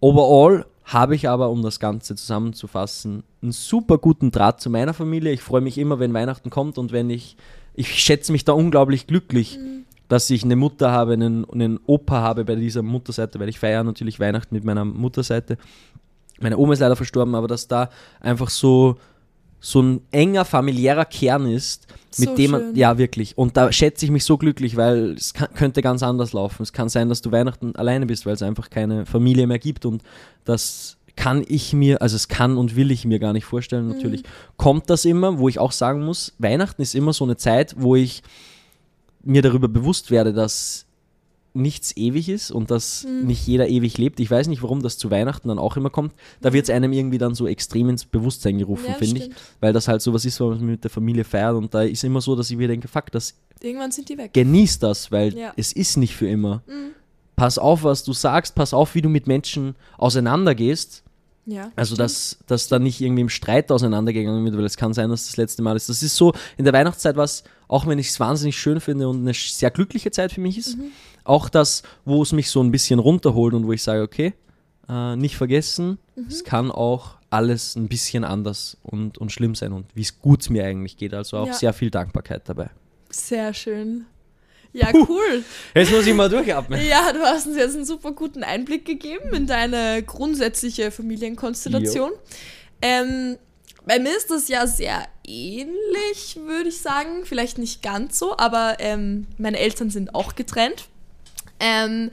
[0.00, 5.32] Overall habe ich aber, um das Ganze zusammenzufassen, einen super guten Draht zu meiner Familie.
[5.32, 7.36] Ich freue mich immer, wenn Weihnachten kommt und wenn ich,
[7.74, 9.58] ich schätze mich da unglaublich glücklich,
[10.08, 13.82] dass ich eine Mutter habe, einen, einen Opa habe bei dieser Mutterseite, weil ich feiere
[13.82, 15.56] natürlich Weihnachten mit meiner Mutterseite.
[16.40, 17.88] Meine Oma ist leider verstorben, aber dass da
[18.20, 18.96] einfach so,
[19.64, 21.86] so ein enger familiärer Kern ist,
[22.18, 22.76] mit So dem man, schön.
[22.76, 26.34] ja wirklich, und da schätze ich mich so glücklich, weil es kann, könnte ganz anders
[26.34, 26.62] laufen.
[26.62, 29.86] Es kann sein, dass du Weihnachten alleine bist, weil es einfach keine Familie mehr gibt
[29.86, 30.02] und
[30.44, 34.22] das kann ich mir, also es kann und will ich mir gar nicht vorstellen, natürlich
[34.58, 37.96] kommt das immer, wo ich auch sagen muss, Weihnachten ist immer so eine Zeit, wo
[37.96, 38.22] ich
[39.22, 40.83] mir darüber bewusst werde, dass
[41.56, 44.18] nichts ewig ist und dass nicht jeder ewig lebt.
[44.18, 46.12] Ich weiß nicht, warum das zu Weihnachten dann auch immer kommt.
[46.40, 49.30] Da wird es einem irgendwie dann so extrem ins Bewusstsein gerufen, Ja, finde ich.
[49.60, 52.20] Weil das halt sowas ist, was man mit der Familie feiert und da ist immer
[52.20, 54.32] so, dass ich mir denke, fuck, das Irgendwann sind die weg.
[54.34, 55.52] genieß das, weil Ja.
[55.56, 56.62] es ist nicht für immer.
[57.36, 61.03] Pass auf, was du sagst, pass auf, wie du mit Menschen auseinandergehst.
[61.46, 61.70] Ja.
[61.76, 65.26] Also, dass, dass da nicht irgendwie im Streit auseinandergegangen wird, weil es kann sein, dass
[65.26, 65.88] das letzte Mal ist.
[65.88, 69.18] Das ist so, in der Weihnachtszeit was, auch wenn ich es wahnsinnig schön finde und
[69.20, 70.78] eine sehr glückliche Zeit für mich ist,
[71.24, 74.32] auch das, wo es mich so ein bisschen runterholt und wo ich sage, okay,
[74.88, 79.86] äh, nicht vergessen, es kann auch alles ein bisschen anders und, und schlimm sein und
[79.94, 81.12] wie es gut mir eigentlich geht.
[81.14, 81.52] Also auch Ja.
[81.54, 82.70] sehr viel Dankbarkeit dabei.
[83.10, 84.06] Sehr schön.
[84.74, 85.44] Ja, cool.
[85.72, 86.84] Jetzt muss ich mal durchatmen.
[86.84, 92.10] Ja, du hast uns jetzt einen super guten Einblick gegeben in deine grundsätzliche Familienkonstellation.
[92.82, 93.38] Ähm,
[93.86, 97.24] bei mir ist das ja sehr ähnlich, würde ich sagen.
[97.24, 100.88] Vielleicht nicht ganz so, aber ähm, meine Eltern sind auch getrennt.
[101.60, 102.10] Ähm,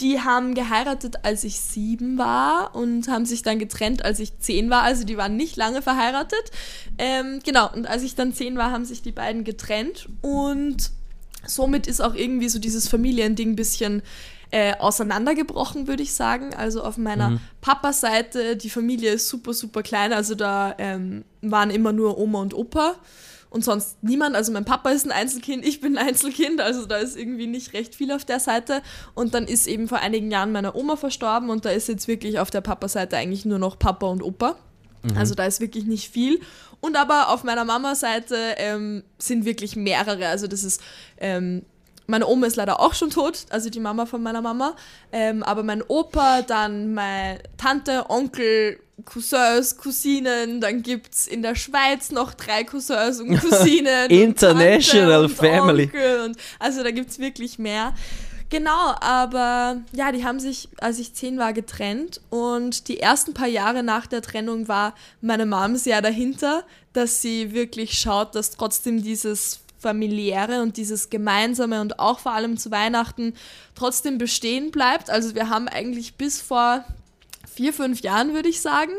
[0.00, 4.70] die haben geheiratet, als ich sieben war und haben sich dann getrennt, als ich zehn
[4.70, 4.82] war.
[4.82, 6.52] Also die waren nicht lange verheiratet.
[6.98, 10.92] Ähm, genau, und als ich dann zehn war, haben sich die beiden getrennt und
[11.46, 14.02] somit ist auch irgendwie so dieses Familiending ein bisschen
[14.50, 16.54] äh, auseinandergebrochen, würde ich sagen.
[16.54, 20.12] Also auf meiner Papa-Seite, die Familie ist super, super klein.
[20.12, 22.94] Also da ähm, waren immer nur Oma und Opa
[23.50, 24.36] und sonst niemand.
[24.36, 26.60] Also mein Papa ist ein Einzelkind, ich bin ein Einzelkind.
[26.60, 28.82] Also da ist irgendwie nicht recht viel auf der Seite.
[29.14, 32.38] Und dann ist eben vor einigen Jahren meine Oma verstorben und da ist jetzt wirklich
[32.38, 34.56] auf der Papa-Seite eigentlich nur noch Papa und Opa.
[35.16, 36.40] Also da ist wirklich nicht viel.
[36.84, 40.28] Und aber auf meiner Mama-Seite ähm, sind wirklich mehrere.
[40.28, 40.82] Also das ist,
[41.16, 41.62] ähm,
[42.06, 44.76] meine Oma ist leider auch schon tot, also die Mama von meiner Mama.
[45.10, 51.54] Ähm, aber mein Opa, dann meine Tante, Onkel, Cousins, Cousinen, dann gibt es in der
[51.54, 54.04] Schweiz noch drei Cousins und Cousinen.
[54.04, 55.84] und International und Family.
[55.84, 57.94] Onkel und, also da gibt es wirklich mehr.
[58.50, 63.48] Genau, aber ja, die haben sich, als ich zehn war, getrennt und die ersten paar
[63.48, 69.02] Jahre nach der Trennung war meine Mom sehr dahinter, dass sie wirklich schaut, dass trotzdem
[69.02, 73.34] dieses familiäre und dieses gemeinsame und auch vor allem zu Weihnachten
[73.74, 75.10] trotzdem bestehen bleibt.
[75.10, 76.84] Also wir haben eigentlich bis vor
[77.54, 78.92] vier, fünf Jahren, würde ich sagen,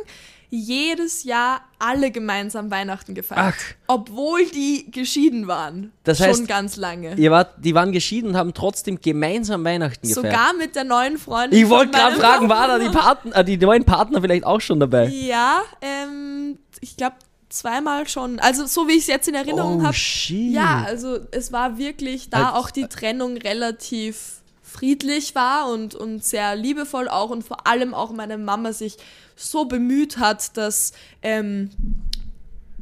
[0.56, 3.56] jedes Jahr alle gemeinsam Weihnachten gefeiert.
[3.58, 3.76] Ach.
[3.88, 5.92] Obwohl die geschieden waren.
[6.04, 7.16] Das schon heißt, ganz lange.
[7.16, 10.34] Ihr wart, die waren geschieden und haben trotzdem gemeinsam Weihnachten gefeiert.
[10.34, 11.60] Sogar mit der neuen Freundin.
[11.60, 14.80] ich wollte gerade fragen, war da die, Partner, äh, die neuen Partner vielleicht auch schon
[14.80, 15.08] dabei?
[15.08, 17.16] Ja, ähm, ich glaube
[17.50, 18.40] zweimal schon.
[18.40, 19.98] Also so wie ich es jetzt in Erinnerung oh, habe.
[20.30, 24.42] Ja, also es war wirklich, da Halt- auch die Trennung relativ
[24.76, 28.98] friedlich war und, und sehr liebevoll auch und vor allem auch meine Mama sich
[29.36, 31.70] so bemüht hat, dass ähm,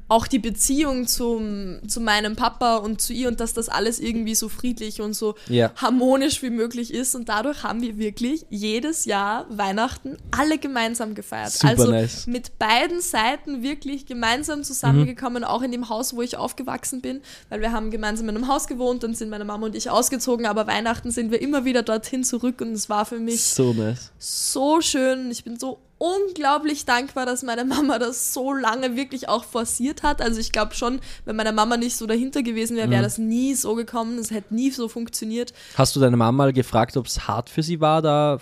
[0.09, 4.35] auch die Beziehung zum, zu meinem Papa und zu ihr und dass das alles irgendwie
[4.35, 5.71] so friedlich und so Ja.
[5.77, 7.15] harmonisch wie möglich ist.
[7.15, 11.53] Und dadurch haben wir wirklich jedes Jahr Weihnachten alle gemeinsam gefeiert.
[11.53, 12.27] Super also nice.
[12.27, 17.61] mit beiden Seiten wirklich gemeinsam zusammengekommen, auch in dem Haus, wo ich aufgewachsen bin, weil
[17.61, 20.67] wir haben gemeinsam in einem Haus gewohnt, dann sind meine Mama und ich ausgezogen, aber
[20.67, 24.11] Weihnachten sind wir immer wieder dorthin zurück und es war für mich So nice.
[24.19, 25.31] so schön.
[25.31, 30.21] Ich bin so unglaublich dankbar, dass meine Mama das so lange wirklich auch forciert hat.
[30.21, 33.05] Also ich glaube schon, wenn meine Mama nicht so dahinter gewesen wäre, wäre Mhm.
[33.05, 34.17] das nie so gekommen.
[34.19, 35.53] Es hätte nie so funktioniert.
[35.75, 38.39] Hast du deine Mama mal gefragt, ob es hart für sie war, da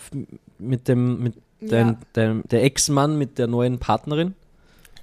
[0.57, 1.97] mit dem, mit dein, Ja.
[2.13, 4.33] dein, der Ex-Mann mit der neuen Partnerin?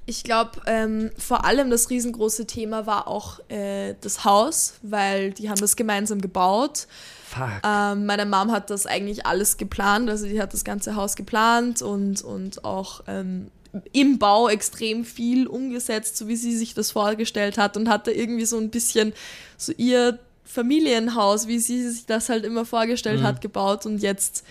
[0.08, 5.50] Ich glaube, ähm, vor allem das riesengroße Thema war auch äh, das Haus, weil die
[5.50, 6.86] haben das gemeinsam gebaut.
[7.26, 7.60] Fuck.
[7.62, 11.82] Ähm, meine Mom hat das eigentlich alles geplant, also die hat das ganze Haus geplant
[11.82, 13.50] und, und auch ähm,
[13.92, 18.46] im Bau extrem viel umgesetzt, so wie sie sich das vorgestellt hat und hatte irgendwie
[18.46, 19.12] so ein bisschen
[19.58, 24.42] so ihr Familienhaus, wie sie sich das halt immer vorgestellt hat, gebaut und jetzt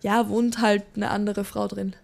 [0.00, 1.94] ja wohnt halt eine andere Frau drin.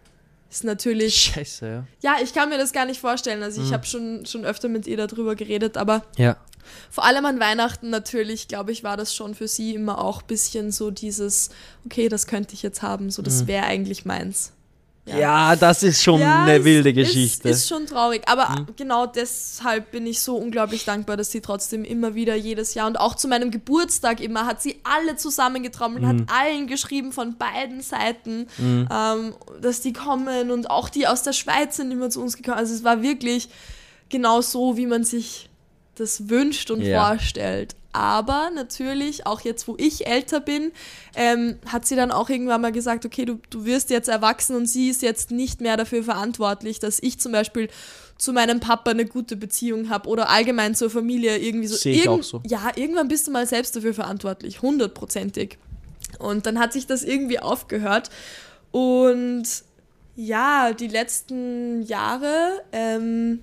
[0.52, 1.86] Ist natürlich Scheiße, ja.
[2.02, 3.42] ja, ich kann mir das gar nicht vorstellen.
[3.42, 6.36] Also ich habe schon, schon öfter mit ihr darüber geredet, aber Ja.
[6.90, 10.26] vor allem an Weihnachten natürlich, glaube ich, war das schon für sie immer auch ein
[10.26, 11.48] bisschen so dieses,
[11.86, 14.52] okay, das könnte ich jetzt haben, so das wäre eigentlich meins.
[15.04, 15.56] Ja.
[15.56, 17.48] das ist schon Ja, eine wilde Geschichte.
[17.48, 21.84] Ist, ist schon traurig, aber genau deshalb bin ich so unglaublich dankbar, dass sie trotzdem
[21.84, 26.16] immer wieder jedes Jahr und auch zu meinem Geburtstag immer hat sie alle zusammengetrommelt, hat
[26.28, 31.76] allen geschrieben von beiden Seiten, ähm, dass die kommen und auch die aus der Schweiz
[31.76, 32.58] sind immer zu uns gekommen.
[32.58, 33.48] Also es war wirklich
[34.08, 35.48] genau so, wie man sich
[35.96, 37.08] das wünscht und Ja.
[37.10, 37.74] vorstellt.
[37.94, 40.72] aber natürlich, auch jetzt, wo ich älter bin,
[41.14, 44.66] ähm, hat sie dann auch irgendwann mal gesagt, okay, du, du wirst jetzt erwachsen und
[44.66, 47.68] sie ist jetzt nicht mehr dafür verantwortlich, dass ich zum Beispiel
[48.16, 51.76] zu meinem Papa eine gute Beziehung habe oder allgemein zur Familie irgendwie so.
[51.76, 52.40] Sehe ich auch so.
[52.46, 55.58] Ja, irgendwann bist du mal selbst dafür verantwortlich, hundertprozentig.
[56.18, 58.08] Und dann hat sich das irgendwie aufgehört.
[58.70, 59.44] Und
[60.16, 63.40] ja, die letzten Jahre ähm,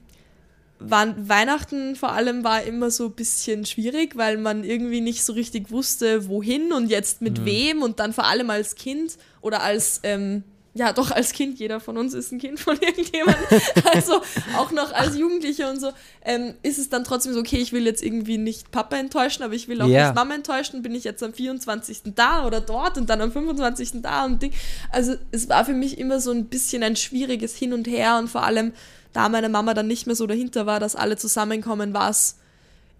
[0.79, 5.33] waren Weihnachten vor allem war immer so ein bisschen schwierig, weil man irgendwie nicht so
[5.33, 7.45] richtig wusste, wohin und jetzt mit Mhm.
[7.45, 10.43] wem und dann vor allem als Kind oder als ähm,
[10.75, 13.43] ja, doch als Kind, jeder von uns ist ein Kind von irgendjemandem,
[13.91, 14.21] also
[14.55, 15.91] auch noch als Jugendlicher und so,
[16.23, 19.55] ähm, ist es dann trotzdem so, okay, ich will jetzt irgendwie nicht Papa enttäuschen, aber
[19.55, 20.05] ich will auch Ja.
[20.05, 22.13] nicht Mama enttäuschen, bin ich jetzt am 24.
[22.15, 24.03] da oder dort und dann am 25.
[24.03, 24.53] da und Ding.
[24.91, 28.29] Also es war für mich immer so ein bisschen ein schwieriges Hin und Her und
[28.29, 28.71] vor allem,
[29.13, 32.35] da meine Mama dann nicht mehr so dahinter war, dass alle zusammenkommen, war es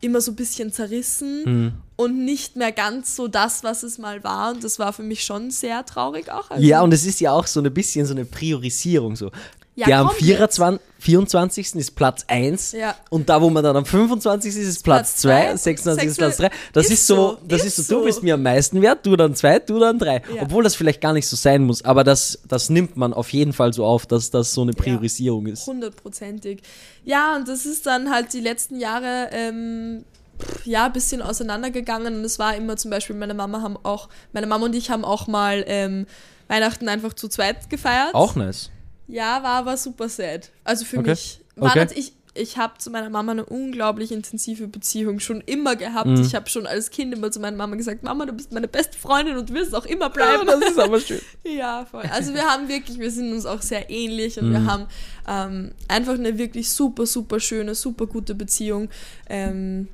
[0.02, 1.72] immer so ein bisschen zerrissen Mhm.
[1.98, 4.52] und nicht mehr ganz so das, was es mal war.
[4.54, 6.50] Und das war für mich schon sehr traurig auch.
[6.50, 9.30] Also, Ja, und es ist ja auch so ein bisschen so eine Priorisierung so.
[9.80, 10.26] Ja, Der am komplett.
[10.26, 11.76] 24, 24.
[11.76, 12.94] ist Platz 1 Ja.
[13.10, 14.50] und da, wo man dann am 25.
[14.52, 16.06] ist, ist Platz Platz 2, zwei, 26.
[16.10, 16.50] ist Platz 3.
[16.74, 18.06] Das ist ist, so, so, das ist ist so, du so.
[18.06, 20.16] bist mir am meisten wert, du dann 2, du dann 3.
[20.36, 20.42] Ja.
[20.42, 23.54] Obwohl das vielleicht gar nicht so sein muss, aber das, das nimmt man auf jeden
[23.54, 25.66] Fall so auf, dass das so eine Priorisierung ist.
[25.66, 26.62] Hundertprozentig.
[27.06, 30.04] Ja, und das ist dann halt die letzten Jahre ähm,
[30.66, 34.48] ja ein bisschen auseinandergegangen und es war immer zum Beispiel meine Mama haben auch meine
[34.48, 36.06] Mama und ich haben auch mal ähm,
[36.50, 38.14] Weihnachten einfach zu zweit gefeiert.
[38.14, 38.70] Auch nice.
[39.10, 40.50] Ja, war aber super sad.
[40.64, 41.10] Also für Okay.
[41.12, 41.42] mich.
[41.56, 41.88] War Okay.
[41.96, 46.08] ich ich habe zu meiner Mama eine unglaublich intensive Beziehung schon immer gehabt.
[46.08, 46.22] Mhm.
[46.22, 48.98] Ich habe schon als Kind immer zu meiner Mama gesagt, Mama, du bist meine beste
[48.98, 50.46] Freundin und du wirst auch immer bleiben.
[50.46, 51.20] das ist aber schön.
[51.44, 52.04] Ja, voll.
[52.14, 54.54] Also wir haben wirklich, wir sind uns auch sehr ähnlich und Mhm.
[54.54, 54.86] wir haben
[55.28, 58.90] ähm, einfach eine wirklich super, super schöne, super gute Beziehung.
[59.28, 59.90] Ähm,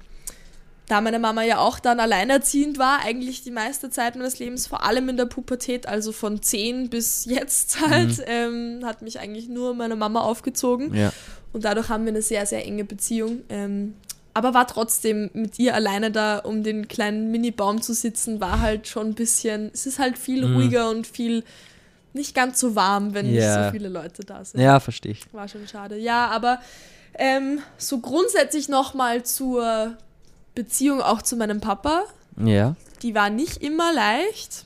[0.88, 4.84] da meine Mama ja auch dann alleinerziehend war, eigentlich die meiste Zeit meines Lebens, vor
[4.84, 9.74] allem in der Pubertät, also von 10 bis jetzt halt, ähm, hat mich eigentlich nur
[9.74, 10.94] meine Mama aufgezogen.
[10.94, 11.12] Ja.
[11.54, 13.42] Und dadurch haben wir eine sehr, sehr enge Beziehung.
[13.50, 13.96] Ähm,
[14.34, 18.88] aber war trotzdem mit ihr alleine da, um den kleinen Mini-Baum zu sitzen, war halt
[18.88, 20.56] schon ein bisschen, es ist halt viel Mhm.
[20.56, 21.44] ruhiger und viel
[22.14, 23.66] nicht ganz so warm, wenn nicht Ja.
[23.68, 24.60] so viele Leute da sind.
[24.62, 25.34] ja, verstehe ich.
[25.34, 25.98] War schon schade.
[25.98, 26.60] Ja, aber
[27.18, 29.96] ähm, so grundsätzlich nochmal zur
[30.56, 32.04] Beziehung auch zu meinem Papa.
[32.44, 32.76] Ja.
[33.02, 34.66] Die war nicht immer leicht.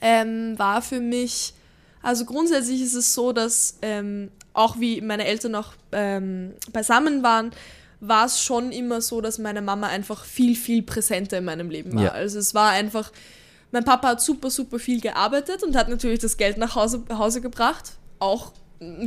[0.00, 1.54] Ähm, war für mich,
[2.02, 7.52] also grundsätzlich ist es so, dass ähm, auch wie meine Eltern noch ähm, beisammen waren,
[8.00, 11.94] war es schon immer so, dass meine Mama einfach viel, viel präsenter in meinem Leben
[11.94, 12.04] war.
[12.04, 12.10] Ja.
[12.12, 13.10] Also es war einfach,
[13.72, 17.40] mein Papa hat super, super viel gearbeitet und hat natürlich das Geld nach Hause, Hause
[17.40, 17.92] gebracht.
[18.20, 18.52] Auch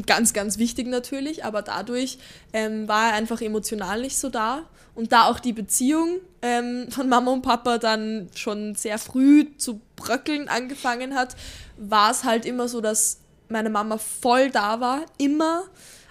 [0.06, 2.18] ganz, ganz wichtig natürlich, aber dadurch
[2.54, 4.64] ähm, war er einfach emotional nicht so da.
[4.94, 9.80] Und da auch die Beziehung ähm, von Mama und Papa dann schon sehr früh zu
[9.96, 11.36] bröckeln angefangen hat,
[11.78, 15.64] war es halt immer so, dass meine Mama voll da war, immer,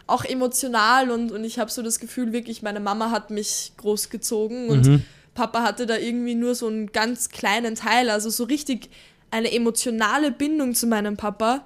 [0.07, 4.69] auch emotional und, und ich habe so das Gefühl, wirklich, meine Mama hat mich großgezogen
[4.69, 5.03] und Mhm.
[5.35, 8.91] Papa hatte da irgendwie nur so einen ganz kleinen Teil, also so richtig
[9.31, 11.65] eine emotionale Bindung zu meinem Papa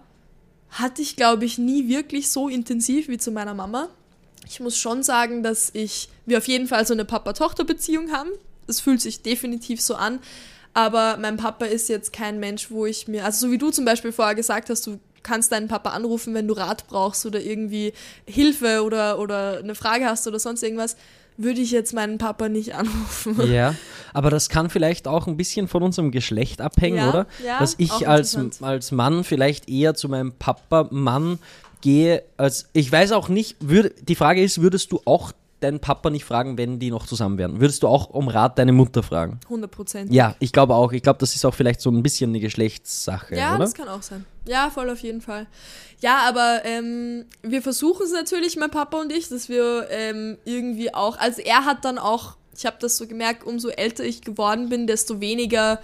[0.75, 3.89] hatte ich, glaube ich, nie wirklich so intensiv wie zu meiner Mama.
[4.47, 8.31] Ich muss schon sagen, dass ich, wir auf jeden Fall so eine Papa-Tochter-Beziehung haben.
[8.67, 10.19] Es fühlt sich definitiv so an.
[10.75, 13.85] Aber mein Papa ist jetzt kein Mensch, wo ich mir, also so wie du zum
[13.85, 17.93] Beispiel vorher gesagt hast, du kannst deinen Papa anrufen, wenn du Rat brauchst oder irgendwie
[18.27, 20.97] Hilfe oder, oder eine Frage hast oder sonst irgendwas,
[21.37, 23.53] würde ich jetzt meinen Papa nicht anrufen.
[23.53, 23.75] Ja,
[24.13, 27.27] aber das kann vielleicht auch ein bisschen von unserem Geschlecht abhängen, Ja, oder?
[27.45, 31.39] ja, Dass ich als, als Mann vielleicht eher zu meinem Papa-Mann
[31.81, 36.11] gehe, als ich weiß auch nicht, würd, die Frage ist, würdest du auch deinen Papa
[36.11, 37.61] nicht fragen, wenn die noch zusammen wären?
[37.61, 39.41] Würdest du auch um Rat deine Mutter fragen?
[39.45, 40.13] 100 Prozent.
[40.13, 40.93] Ja, ich glaube auch.
[40.93, 43.65] Ich glaube, das ist auch vielleicht so ein bisschen eine Geschlechtssache, Ja, oder?
[43.65, 44.25] das kann auch sein.
[44.47, 45.47] Ja, voll auf jeden Fall.
[46.01, 50.93] Ja, aber ähm, wir versuchen es natürlich, mein Papa und ich, dass wir ähm, irgendwie
[50.93, 54.69] auch, also er hat dann auch, ich habe das so gemerkt, umso älter ich geworden
[54.69, 55.81] bin, desto weniger,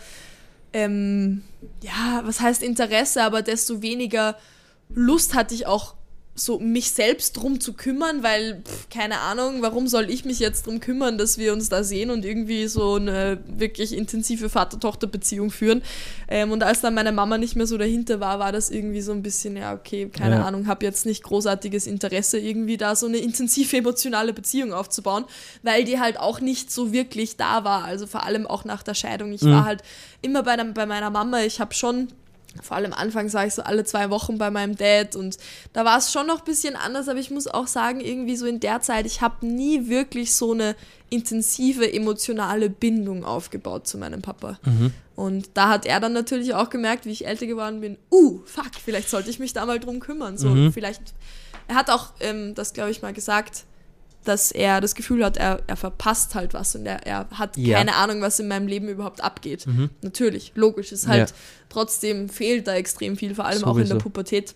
[0.72, 1.42] ähm,
[1.82, 4.36] ja, was heißt Interesse, aber desto weniger
[4.94, 5.94] Lust hatte ich auch
[6.36, 10.66] so mich selbst drum zu kümmern, weil, pff, keine Ahnung, warum soll ich mich jetzt
[10.66, 15.82] drum kümmern, dass wir uns da sehen und irgendwie so eine wirklich intensive Vater-Tochter-Beziehung führen.
[16.28, 19.12] Ähm, und als dann meine Mama nicht mehr so dahinter war, war das irgendwie so
[19.12, 20.44] ein bisschen, ja, okay, keine Ja.
[20.46, 25.24] Ahnung, habe jetzt nicht großartiges Interesse, irgendwie da so eine intensive emotionale Beziehung aufzubauen,
[25.62, 27.84] weil die halt auch nicht so wirklich da war.
[27.84, 29.32] Also vor allem auch nach der Scheidung.
[29.32, 29.50] Ich Mhm.
[29.52, 29.82] war halt
[30.22, 32.08] immer bei, bei meiner Mama, ich habe schon
[32.62, 35.36] vor allem Anfangs war ich so alle zwei Wochen bei meinem Dad und
[35.72, 38.46] da war es schon noch ein bisschen anders, aber ich muss auch sagen, irgendwie so
[38.46, 40.74] in der Zeit, ich habe nie wirklich so eine
[41.10, 44.58] intensive emotionale Bindung aufgebaut zu meinem Papa.
[44.64, 44.92] Mhm.
[45.16, 48.70] Und da hat er dann natürlich auch gemerkt, wie ich älter geworden bin, uh, fuck,
[48.82, 50.38] vielleicht sollte ich mich da mal drum kümmern.
[50.38, 50.72] So, Mhm.
[50.72, 51.02] vielleicht,
[51.68, 53.64] er hat auch ähm, das, glaube ich, mal gesagt,
[54.24, 57.78] dass er das Gefühl hat, er, er verpasst halt was und er, er hat Ja.
[57.78, 59.66] keine Ahnung, was in meinem Leben überhaupt abgeht.
[59.66, 59.90] Mhm.
[60.02, 61.36] Natürlich, logisch, ist halt Ja.
[61.70, 64.54] trotzdem fehlt da extrem viel, vor allem auch in der Pubertät.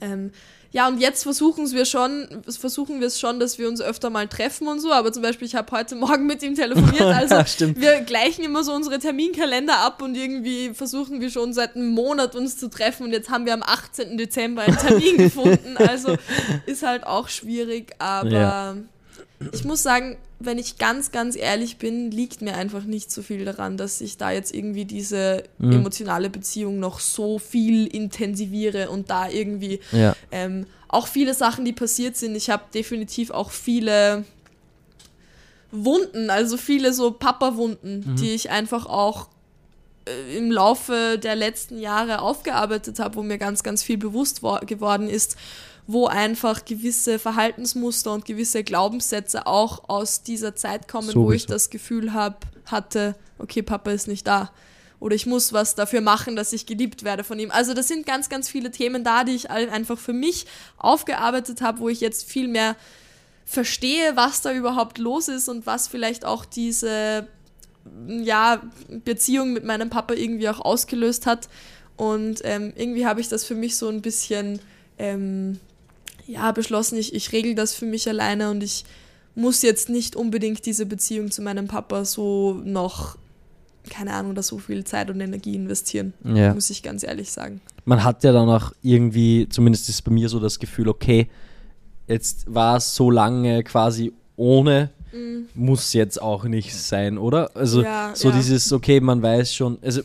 [0.00, 0.30] Ähm,
[0.70, 4.28] ja, und jetzt versuchen wir schon, versuchen wir es schon, dass wir uns öfter mal
[4.28, 7.46] treffen und so, aber zum Beispiel, ich habe heute Morgen mit ihm telefoniert, also Ja,
[7.46, 7.80] stimmt.
[7.80, 12.34] wir gleichen immer so unsere Terminkalender ab und irgendwie versuchen wir schon seit einem Monat
[12.36, 14.18] uns zu treffen und jetzt haben wir am 18.
[14.18, 16.16] Dezember einen Termin gefunden, also
[16.66, 18.76] ist halt auch schwierig, aber Ja.
[19.52, 23.44] Ich muss sagen, wenn ich ganz, ganz ehrlich bin, liegt mir einfach nicht so viel
[23.44, 25.72] daran, dass ich da jetzt irgendwie diese Mhm.
[25.72, 30.16] emotionale Beziehung noch so viel intensiviere und da irgendwie Ja.
[30.32, 32.34] ähm, auch viele Sachen, die passiert sind.
[32.34, 34.24] Ich habe definitiv auch viele
[35.70, 39.28] Wunden, also viele so Papa-Wunden, die ich einfach auch
[40.06, 44.58] äh, im Laufe der letzten Jahre aufgearbeitet habe, wo mir ganz, ganz viel bewusst wo-
[44.64, 45.36] geworden ist,
[45.90, 51.46] wo einfach gewisse Verhaltensmuster und gewisse Glaubenssätze auch aus dieser Zeit kommen, wo ich Sowieso.
[51.46, 54.52] das Gefühl hab, hatte, okay, Papa ist nicht da.
[55.00, 57.50] Oder ich muss was dafür machen, dass ich geliebt werde von ihm.
[57.50, 60.44] Also das sind ganz, ganz viele Themen da, die ich einfach für mich
[60.76, 62.76] aufgearbeitet habe, wo ich jetzt viel mehr
[63.46, 67.26] verstehe, was da überhaupt los ist und was vielleicht auch diese
[68.08, 68.60] ja,
[69.04, 71.48] Beziehung mit meinem Papa irgendwie auch ausgelöst hat.
[71.96, 74.60] Und ähm, irgendwie habe ich das für mich so ein bisschen
[74.98, 75.58] ähm,
[76.28, 78.84] ja, beschlossen, ich, ich regel das für mich alleine und ich
[79.34, 83.16] muss jetzt nicht unbedingt diese Beziehung zu meinem Papa so noch,
[83.90, 86.52] keine Ahnung, da so viel Zeit und Energie investieren, Ja.
[86.54, 87.60] muss ich ganz ehrlich sagen.
[87.84, 91.28] man hat ja dann auch irgendwie, zumindest ist bei mir so das Gefühl, okay,
[92.06, 94.90] jetzt war es so lange quasi ohne,
[95.54, 97.50] muss jetzt auch nicht sein, oder?
[97.56, 98.36] Also Ja, so ja.
[98.36, 100.02] dieses, okay, man weiß schon, also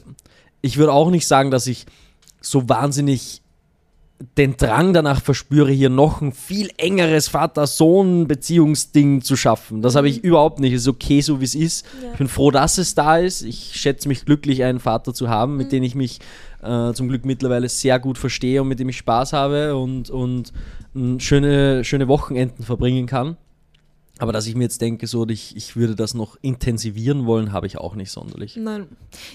[0.62, 1.86] ich würde auch nicht sagen, dass ich
[2.42, 3.42] so wahnsinnig
[4.38, 9.82] den Drang danach verspüre, hier noch ein viel engeres Vater-Sohn-Beziehungsding zu schaffen.
[9.82, 10.74] Das habe ich überhaupt nicht.
[10.74, 11.86] Es ist okay, so wie es ist.
[12.02, 12.12] Ja.
[12.12, 13.42] Ich bin froh, dass es da ist.
[13.42, 16.20] Ich schätze mich glücklich, einen Vater zu haben, mit dem ich mich
[16.62, 20.54] äh, zum Glück mittlerweile sehr gut verstehe und mit dem ich Spaß habe und, und
[20.94, 23.38] mm, schöne, schöne Wochenenden verbringen kann.
[24.20, 27.66] Aber dass ich mir jetzt denke, so, ich, ich würde das noch intensivieren wollen, habe
[27.66, 28.56] ich auch nicht sonderlich.
[28.56, 28.88] Nein.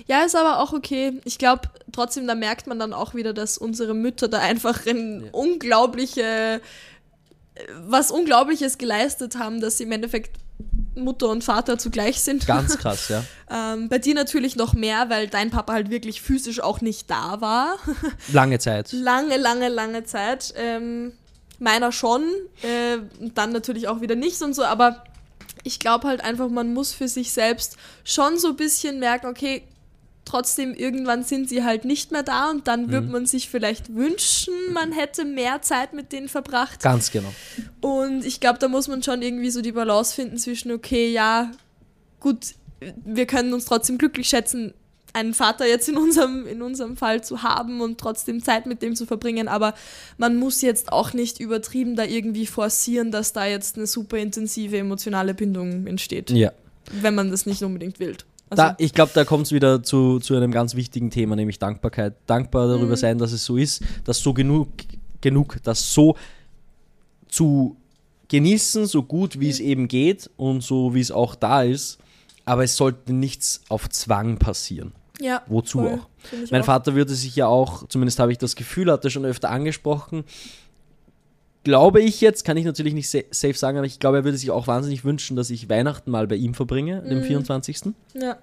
[0.06, 1.20] Ja, ist aber auch okay.
[1.24, 5.28] Ich glaube, trotzdem, da merkt man dann auch wieder, dass unsere Mütter da einfach ein
[5.32, 6.60] unglaubliche, äh,
[7.88, 10.38] was Unglaubliches geleistet haben, dass sie im Endeffekt
[10.94, 12.46] Mutter und Vater zugleich sind.
[12.46, 13.24] Ganz krass, ja.
[13.50, 17.40] ähm, bei dir natürlich noch mehr, weil dein Papa halt wirklich physisch auch nicht da
[17.40, 17.76] war.
[18.32, 18.92] Lange Zeit.
[18.92, 20.54] lange, lange, lange Zeit.
[20.56, 21.12] Ähm,
[21.58, 22.22] meiner schon,
[22.62, 22.98] äh,
[23.34, 25.04] dann natürlich auch wieder nicht und so, aber
[25.64, 29.62] ich glaube halt einfach, man muss für sich selbst schon so ein bisschen merken, okay,
[30.24, 34.52] trotzdem irgendwann sind sie halt nicht mehr da und dann wird man sich vielleicht wünschen,
[34.72, 36.80] man hätte mehr Zeit mit denen verbracht.
[36.82, 37.32] Ganz genau.
[37.80, 41.50] Und ich glaube, da muss man schon irgendwie so die Balance finden zwischen, okay, ja,
[42.20, 44.74] gut, wir können uns trotzdem glücklich schätzen,
[45.14, 48.94] einen Vater jetzt in unserem, in unserem Fall zu haben und trotzdem Zeit mit dem
[48.94, 49.74] zu verbringen, aber
[50.18, 54.76] man muss jetzt auch nicht übertrieben da irgendwie forcieren, dass da jetzt eine super intensive
[54.78, 56.52] emotionale Bindung entsteht, Ja.
[56.92, 58.16] wenn man das nicht unbedingt will.
[58.50, 61.58] Also, Da, ich glaube, da kommt es wieder zu, zu einem ganz wichtigen Thema, nämlich
[61.58, 62.14] Dankbarkeit.
[62.26, 62.96] Dankbar darüber Mhm.
[62.96, 64.68] sein, dass es so ist, dass so genug,
[65.20, 66.16] genug, das so
[67.28, 67.76] zu
[68.28, 71.98] genießen, so gut wie es eben geht und so wie es auch da ist.
[72.44, 74.92] Aber es sollte nichts auf Zwang passieren.
[75.20, 76.06] Ja, Wozu voll, auch?
[76.50, 76.66] Mein auch.
[76.66, 80.24] Vater würde sich ja auch, zumindest habe ich das Gefühl, hat er schon öfter angesprochen.
[81.64, 84.38] Glaube ich jetzt, kann ich natürlich nicht sa safe sagen, aber ich glaube, er würde
[84.38, 87.08] sich auch wahnsinnig wünschen, dass ich Weihnachten mal bei ihm verbringe, Mhm.
[87.08, 87.92] dem 24.
[88.14, 88.38] Ja,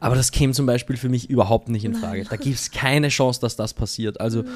[0.00, 2.22] Aber das käme zum Beispiel für mich überhaupt nicht in Frage.
[2.24, 4.20] Da gibt es keine Chance, dass das passiert.
[4.20, 4.48] Also Mhm.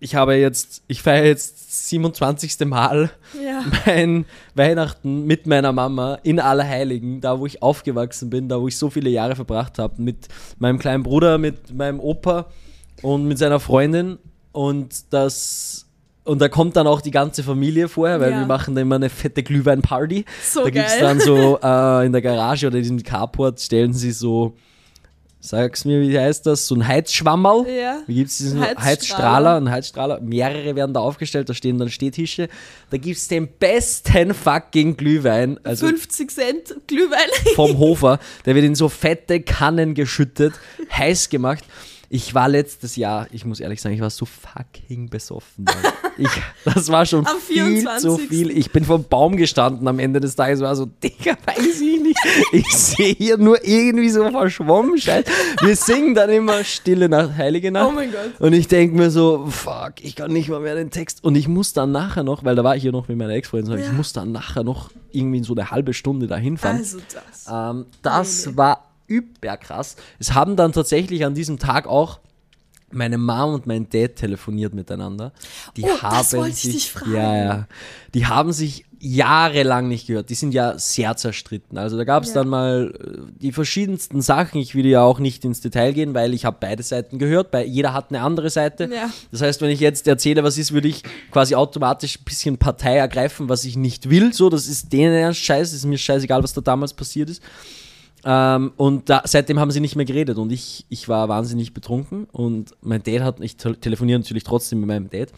[0.00, 2.66] Ich habe jetzt, ich feiere jetzt 27.
[2.66, 3.10] Mal
[3.42, 3.64] ja.
[3.86, 4.24] mein
[4.54, 8.90] Weihnachten mit meiner Mama in Allerheiligen, da wo ich aufgewachsen bin, da wo ich so
[8.90, 10.28] viele Jahre verbracht habe, mit
[10.58, 12.46] meinem kleinen Bruder, mit meinem Opa
[13.02, 14.18] und mit seiner Freundin.
[14.52, 15.86] Und das
[16.24, 18.40] und da kommt dann auch die ganze Familie vorher, weil Ja.
[18.40, 20.24] wir machen da immer eine fette Glühwein-Party.
[20.44, 23.92] So da gibt es dann so äh, in der Garage oder in diesem Carport stellen
[23.92, 24.54] sie so,
[25.40, 27.66] sag's mir, wie heißt das, so ein Heizschwammerl.
[27.68, 28.00] Ja.
[28.06, 28.84] Wie gibt es diesen Heizstrahler.
[28.86, 29.56] Heizstrahler?
[29.56, 30.20] Einen Heizstrahler.
[30.20, 32.48] Mehrere werden da aufgestellt, da stehen dann Stehtische.
[32.90, 37.28] Da gibt es den besten fucking Glühwein, also 50 Cent Glühwein.
[37.54, 38.18] vom Hofer.
[38.44, 40.54] Der wird in so fette Kannen geschüttet,
[40.92, 41.64] heiß gemacht.
[42.12, 45.64] Ich war letztes Jahr, ich muss ehrlich sagen, ich war so fucking besoffen.
[46.18, 46.28] Ich,
[46.64, 48.28] das war schon viel zu 24..
[48.28, 48.50] viel.
[48.50, 52.18] Ich bin vom Baum gestanden am Ende des Tages, war so, Digga, weiß ich nicht.
[52.50, 55.24] Ich sehe hier nur irgendwie so verschwommen Scheiß.
[55.62, 57.88] Wir singen dann immer Stille Nacht, Heilige Nacht.
[57.88, 58.40] Oh mein Gott.
[58.40, 61.22] Und ich denke mir so, fuck, ich kann nicht mal mehr den Text.
[61.22, 63.70] Und ich muss dann nachher noch, weil da war ich hier noch mit meiner Ex-Freundin,
[63.70, 63.92] so, ich Ja.
[63.92, 66.78] muss dann nachher noch irgendwie so eine halbe Stunde dahin fahren.
[66.78, 67.46] Also das.
[67.48, 68.56] Ähm, das Meine.
[68.56, 69.96] war überkrass.
[70.18, 72.20] Es haben dann tatsächlich an diesem Tag auch
[72.92, 75.32] meine Mom und mein Dad telefoniert miteinander.
[75.76, 77.12] Die Oh, das haben sich, dich fragen.
[77.14, 77.66] Ja, ja.
[78.14, 80.28] Die haben sich jahrelang nicht gehört.
[80.28, 81.78] Die sind ja sehr zerstritten.
[81.78, 82.34] Also da gab es Ja.
[82.36, 84.60] dann mal äh, die verschiedensten Sachen.
[84.60, 87.50] Ich will ja auch nicht ins Detail gehen, weil ich habe beide Seiten gehört.
[87.52, 88.90] Bei, jeder hat eine andere Seite.
[88.92, 89.08] Ja.
[89.30, 92.96] Das heißt, wenn ich jetzt erzähle, was ist, würde ich quasi automatisch ein bisschen Partei
[92.96, 94.34] ergreifen, was ich nicht will.
[94.34, 97.40] So, das ist denen scheiße, ist mir scheißegal, was da damals passiert ist.
[98.24, 102.24] Ähm, und da, seitdem haben sie nicht mehr geredet und ich, ich war wahnsinnig betrunken
[102.32, 105.32] und mein Dad hat, ich tel- telefoniere natürlich trotzdem mit meinem Dad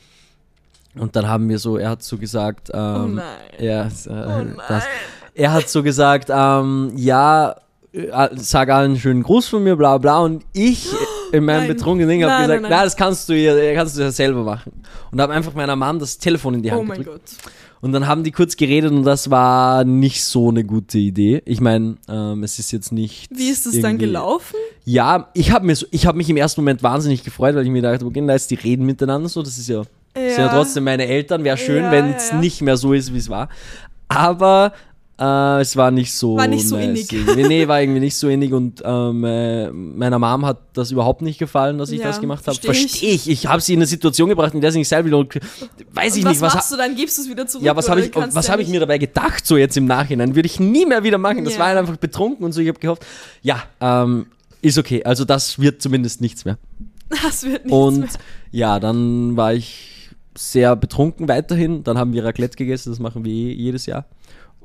[0.99, 3.63] und dann haben wir so, er hat so gesagt, ähm, Oh.
[3.63, 4.85] Ja, äh, Oh das,
[5.35, 7.55] er hat so gesagt, ähm, ja,
[7.93, 10.19] äh, sag allen einen schönen Gruß von mir, bla bla.
[10.21, 10.89] Und ich
[11.33, 11.69] in meinem Nein.
[11.77, 12.85] betrunkenen Ding habe gesagt, nein, nein.
[12.85, 14.73] das kannst du ja, kannst du ja selber machen.
[15.11, 17.31] Und habe einfach meiner Mom das Telefon in die Hand Oh mein gedrückt.
[17.83, 21.43] Und dann haben die kurz geredet und das war nicht so eine gute Idee.
[21.45, 23.29] Ich meine, ähm, es ist jetzt nicht.
[23.37, 24.55] Wie ist es dann gelaufen?
[24.85, 27.71] Ja, ich habe mir so, ich habe mich im ersten Moment wahnsinnig gefreut, weil ich
[27.71, 29.83] mir dachte, okay, nice, die reden miteinander so, das ist ja,
[30.15, 32.39] das sind ja trotzdem meine Eltern, wäre schön, Ja, wenn ja, es ja.
[32.39, 33.49] nicht mehr so ist, wie es war.
[34.07, 34.73] Aber
[35.23, 36.37] äh, es war nicht so.
[36.37, 37.09] War nicht so innig.
[37.37, 41.39] Nee, war irgendwie nicht so innig und ähm, äh, meiner Mom hat das überhaupt nicht
[41.39, 42.57] gefallen, dass ich Ja, das gemacht habe.
[42.59, 42.91] versteh ich.
[42.91, 43.29] Verstehe ich.
[43.29, 46.23] Ich habe sie in eine Situation gebracht, in der sie nicht selber und weiß ich
[46.23, 46.97] Und was nicht, was, machst du dann?
[46.97, 47.65] Gibst du es wieder zurück?
[47.65, 50.35] ja, was habe ich, was ja hab ich mir dabei gedacht, so jetzt im Nachhinein?
[50.35, 51.45] Würde ich nie mehr wieder machen.
[51.45, 51.61] Das Ja.
[51.61, 52.61] war halt einfach betrunken und so.
[52.61, 53.07] Ich habe gehofft,
[53.43, 54.27] ja, ähm,
[54.61, 55.05] ist okay.
[55.05, 56.59] Also das wird zumindest nichts mehr.
[57.23, 58.09] Das wird nichts und mehr.
[58.53, 61.85] ja, dann war ich sehr betrunken weiterhin.
[61.85, 64.07] Dann haben wir Raclette gegessen, das machen wir eh jedes Jahr.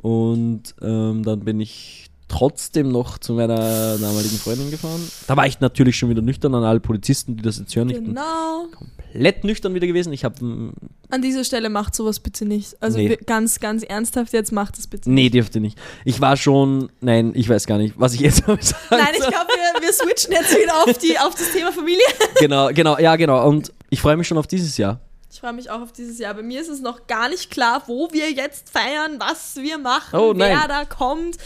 [0.01, 5.01] Und ähm, dann bin ich trotzdem noch zu meiner damaligen Freundin gefahren.
[5.27, 7.87] Da war ich natürlich schon wieder nüchtern an alle Polizisten, die das jetzt hören.
[7.87, 8.65] Genau.
[8.75, 10.11] komplett nüchtern wieder gewesen.
[10.11, 10.73] Ich habe
[11.09, 12.75] An dieser Stelle macht sowas bitte nicht.
[12.81, 13.17] Also Nee.
[13.25, 15.35] ganz, ganz ernsthaft jetzt macht es bitte Nee, nicht.
[15.35, 15.77] dürfte nicht.
[16.03, 19.47] Ich war schon, nein, ich weiß gar nicht, was ich jetzt sagen Nein, ich glaube,
[19.47, 22.03] wir, wir switchen jetzt wieder auf, die, auf das Thema Familie.
[22.41, 23.47] Genau, genau, ja, genau.
[23.47, 24.99] Und ich freue mich schon auf dieses Jahr.
[25.37, 26.33] Ich freue mich auch auf dieses Jahr.
[26.33, 30.17] Bei mir ist es noch gar nicht klar, wo wir jetzt feiern, was wir machen,
[30.19, 31.37] Oh, wer da kommt.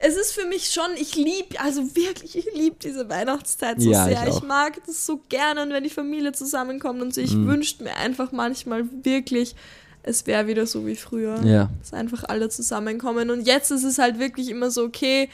[0.00, 4.08] Es ist für mich schon, ich liebe, also wirklich, ich liebe diese Weihnachtszeit so Ja,
[4.08, 4.26] ich sehr.
[4.26, 4.42] Ich, auch.
[4.42, 7.20] mag das so gerne, und wenn die Familie zusammenkommt und so.
[7.20, 7.46] Ich Mhm.
[7.46, 9.54] wünschte mir einfach manchmal wirklich,
[10.02, 11.40] es wäre wieder so wie früher.
[11.44, 11.70] Ja.
[11.78, 13.30] Dass einfach alle zusammenkommen.
[13.30, 15.28] Und jetzt ist es halt wirklich immer so, okay,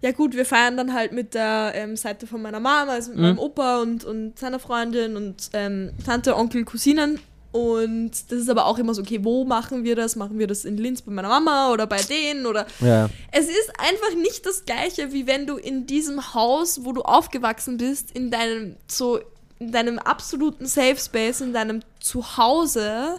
[0.00, 3.18] ja gut, wir feiern dann halt mit der ähm, Seite von meiner Mama, also mit
[3.18, 3.24] Mhm.
[3.24, 7.20] meinem Opa und, und seiner Freundin und ähm, Tante, Onkel, Cousinen.
[7.52, 10.16] Und das ist aber auch immer so, okay, wo machen wir das?
[10.16, 12.46] Machen wir das in Linz bei meiner Mama oder bei denen?
[12.46, 13.10] Oder Ja.
[13.30, 17.76] es ist einfach nicht das gleiche, wie wenn du in diesem Haus, wo du aufgewachsen
[17.76, 19.20] bist, in deinem so
[19.58, 23.18] in deinem absoluten Safe Space, in deinem Zuhause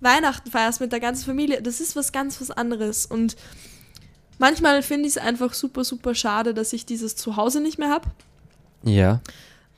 [0.00, 1.60] Weihnachten feierst mit der ganzen Familie.
[1.60, 3.36] Das ist was ganz was anderes und
[4.38, 8.08] manchmal finde ich es einfach super super schade, dass ich dieses Zuhause nicht mehr habe.
[8.84, 9.20] Ja.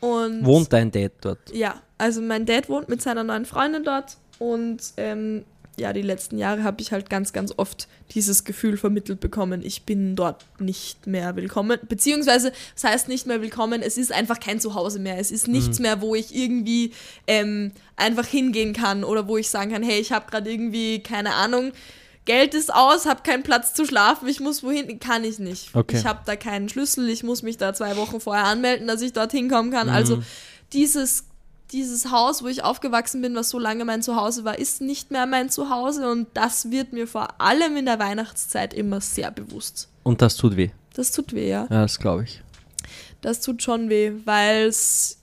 [0.02, 1.54] Und Wohnt dein Dad dort?
[1.54, 5.44] ja, also mein Dad wohnt mit seiner neuen Freundin dort und ähm,
[5.78, 9.84] ja, die letzten Jahre habe ich halt ganz, ganz oft dieses Gefühl vermittelt bekommen, ich
[9.84, 11.78] bin dort nicht mehr willkommen.
[11.88, 15.18] Beziehungsweise, das heißt nicht mehr willkommen, es ist einfach kein Zuhause mehr.
[15.18, 16.92] Es ist nichts mehr, wo ich irgendwie
[17.26, 21.34] ähm, einfach hingehen kann oder wo ich sagen kann, hey, ich habe gerade irgendwie, keine
[21.34, 21.72] Ahnung,
[22.24, 25.74] Geld ist aus, habe keinen Platz zu schlafen, ich muss wohin, kann ich nicht.
[25.74, 25.96] Okay.
[25.96, 29.12] Ich habe da keinen Schlüssel, ich muss mich da zwei Wochen vorher anmelden, dass ich
[29.12, 29.88] dort hinkommen kann.
[29.88, 30.22] Also
[30.72, 31.24] dieses,
[31.72, 35.26] dieses Haus, wo ich aufgewachsen bin, was so lange mein Zuhause war, ist nicht mehr
[35.26, 39.88] mein Zuhause und das wird mir vor allem in der Weihnachtszeit immer sehr bewusst.
[40.04, 40.70] Und das tut weh.
[40.94, 41.66] Das tut weh, ja.
[41.70, 42.42] Ja, das glaube ich.
[43.20, 45.18] Das tut schon weh, weil es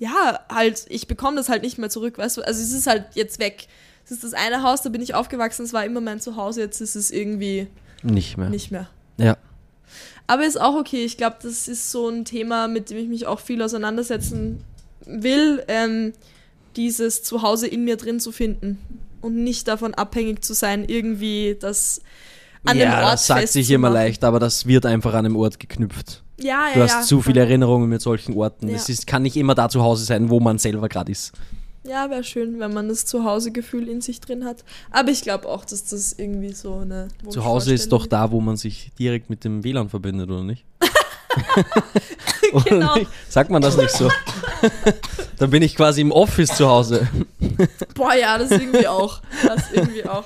[0.00, 2.42] ja, halt, ich bekomme das halt nicht mehr zurück, weißt du?
[2.42, 3.66] Also es ist halt jetzt weg.
[4.08, 6.80] Es ist das eine Haus, da bin ich aufgewachsen, es war immer mein Zuhause, jetzt
[6.80, 7.66] ist es irgendwie
[8.02, 8.48] Nicht mehr.
[8.48, 8.88] nicht mehr.
[9.18, 9.36] Ja.
[10.26, 11.04] Aber ist auch okay.
[11.04, 14.64] Ich glaube, das ist so ein Thema, mit dem ich mich auch viel auseinandersetzen
[15.04, 16.14] will, ähm,
[16.76, 18.78] dieses Zuhause in mir drin zu finden
[19.20, 22.00] und nicht davon abhängig zu sein, irgendwie das
[22.64, 25.36] an dem ja, Ort das sagt sich immer leicht, aber das wird einfach an einem
[25.36, 26.22] Ort geknüpft.
[26.40, 28.68] Ja, ja, Du hast ja, zu viele Erinnerungen mit solchen Orten.
[28.68, 28.76] Ja.
[28.76, 31.32] Es ist, kann nicht immer da zu Hause sein, wo man selber gerade ist.
[31.84, 34.64] Ja, wäre schön, wenn man das Zuhausegefühl in sich drin hat.
[34.90, 37.08] Aber ich glaube auch, dass das irgendwie so eine.
[37.30, 40.64] Zu Hause ist doch da, wo man sich direkt mit dem WLAN verbindet, oder nicht?
[42.52, 42.96] Oder Genau.
[42.96, 43.10] nicht?
[43.28, 44.08] Sagt man das nicht so?
[45.38, 47.06] Dann bin ich quasi im Office zu Hause.
[47.94, 49.20] Boah, ja, das irgendwie auch.
[49.46, 50.24] Das irgendwie auch.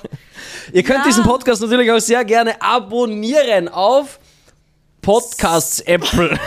[0.71, 1.05] Ihr könnt Ja.
[1.05, 4.19] diesen Podcast natürlich auch sehr gerne abonnieren auf
[5.01, 6.39] Podcasts Apple.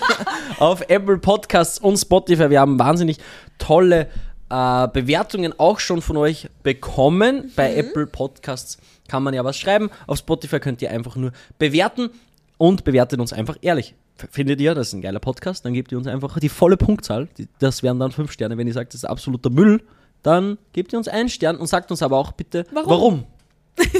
[0.58, 2.48] auf Apple Podcasts und Spotify.
[2.50, 3.18] Wir haben wahnsinnig
[3.58, 4.08] tolle
[4.50, 7.52] äh, Bewertungen auch schon von euch bekommen.
[7.56, 8.78] Bei Apple Podcasts
[9.08, 9.90] kann man ja was schreiben.
[10.06, 12.10] Auf Spotify könnt ihr einfach nur bewerten
[12.56, 13.94] und bewertet uns einfach ehrlich.
[14.30, 17.28] Findet ihr, das ist ein geiler Podcast, dann gebt ihr uns einfach die volle Punktzahl.
[17.60, 18.56] Das wären dann fünf Sterne.
[18.58, 19.80] Wenn ihr sagt, das ist absoluter Müll,
[20.24, 22.90] dann gebt ihr uns einen Stern und sagt uns aber auch bitte, Warum?
[22.90, 23.24] warum.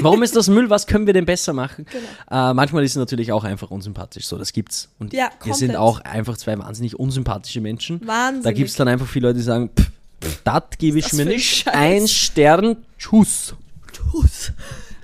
[0.01, 0.69] Warum ist das Müll?
[0.69, 1.85] Was können wir denn besser machen?
[2.29, 4.25] Äh, manchmal ist es natürlich auch einfach unsympathisch.
[4.27, 4.89] So, das gibt's.
[4.99, 8.05] Und Ja, wir sind auch einfach zwei wahnsinnig unsympathische Menschen.
[8.05, 8.43] Wahnsinnig.
[8.43, 9.89] Da gibt es dann einfach viele Leute, die sagen, pff,
[10.43, 11.63] das gebe ich mir nicht.
[11.63, 11.73] Scheiß.
[11.73, 13.53] Ein Stern, tschüss.
[13.91, 14.51] Tschüss.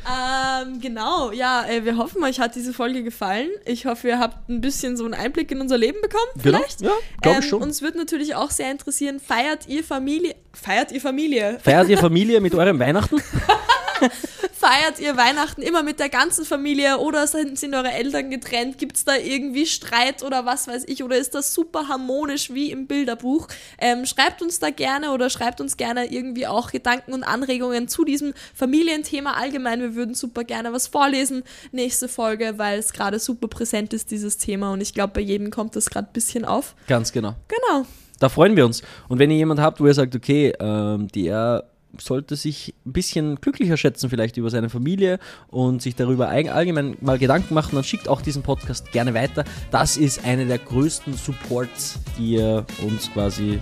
[0.07, 3.49] Ähm, genau, ja, äh, wir hoffen, euch hat diese Folge gefallen.
[3.66, 6.82] Ich hoffe, ihr habt ein bisschen so einen Einblick in unser Leben bekommen, Genau, vielleicht.
[6.82, 6.91] ja,
[7.24, 7.61] glaube Ähm, schon.
[7.63, 12.39] Uns würde natürlich auch sehr interessieren, feiert ihr Familie, feiert ihr Familie, Feiert ihr Familie
[12.39, 13.16] mit eurem Weihnachten?
[14.66, 18.80] feiert ihr Weihnachten immer mit der ganzen Familie oder sind, eure Eltern getrennt?
[18.80, 21.03] Gibt es da irgendwie Streit oder was weiß ich?
[21.03, 23.47] Oder ist das super harmonisch wie im Bilderbuch?
[23.78, 28.05] Ähm, schreibt uns da gerne oder schreibt uns gerne irgendwie auch Gedanken und Anregungen zu
[28.05, 29.82] diesem Familienthema allgemein.
[29.82, 34.38] Wir würden super gerne was vorlesen nächste Folge, weil es gerade super präsent ist, dieses
[34.38, 34.74] Thema.
[34.74, 36.74] Und ich glaube, bei jedem kommt das gerade ein bisschen auf.
[36.88, 37.36] Ganz genau.
[37.47, 37.86] Genau.
[38.20, 38.82] Da freuen wir uns.
[39.09, 41.66] Und wenn ihr jemand habt, wo ihr sagt, okay, ähm, der
[42.00, 47.18] sollte sich ein bisschen glücklicher schätzen, vielleicht über seine Familie und sich darüber allgemein mal
[47.18, 49.43] Gedanken machen, dann schickt auch diesen Podcast gerne weiter.
[49.72, 53.60] Das ist eine der größten Supports, die ihr uns quasi.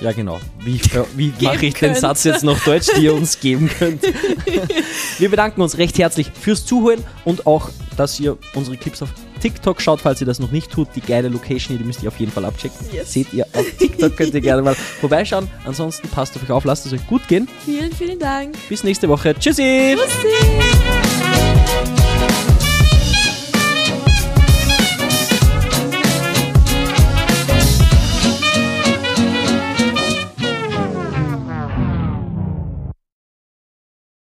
[0.00, 0.40] Ja, genau.
[0.60, 1.98] Wie, äh, wie mache ich den könnt.
[1.98, 4.02] Satz jetzt noch deutsch, die ihr uns geben könnt?
[5.18, 7.68] Wir bedanken uns recht herzlich fürs Zuhören und auch,
[7.98, 9.10] dass ihr unsere Clips auf
[9.40, 10.88] TikTok schaut, falls ihr das noch nicht tut.
[10.94, 12.86] Die geile Location hier, die müsst ihr auf jeden Fall abchecken.
[12.92, 13.12] Yes.
[13.12, 15.48] Seht ihr auf TikTok, könnt ihr gerne mal vorbeischauen.
[15.64, 17.48] Ansonsten passt auf euch auf, lasst es euch gut gehen.
[17.64, 18.56] Vielen, vielen Dank.
[18.68, 19.34] Bis nächste Woche.
[19.34, 19.96] Tschüssi!
[19.96, 20.30] Tschüssi.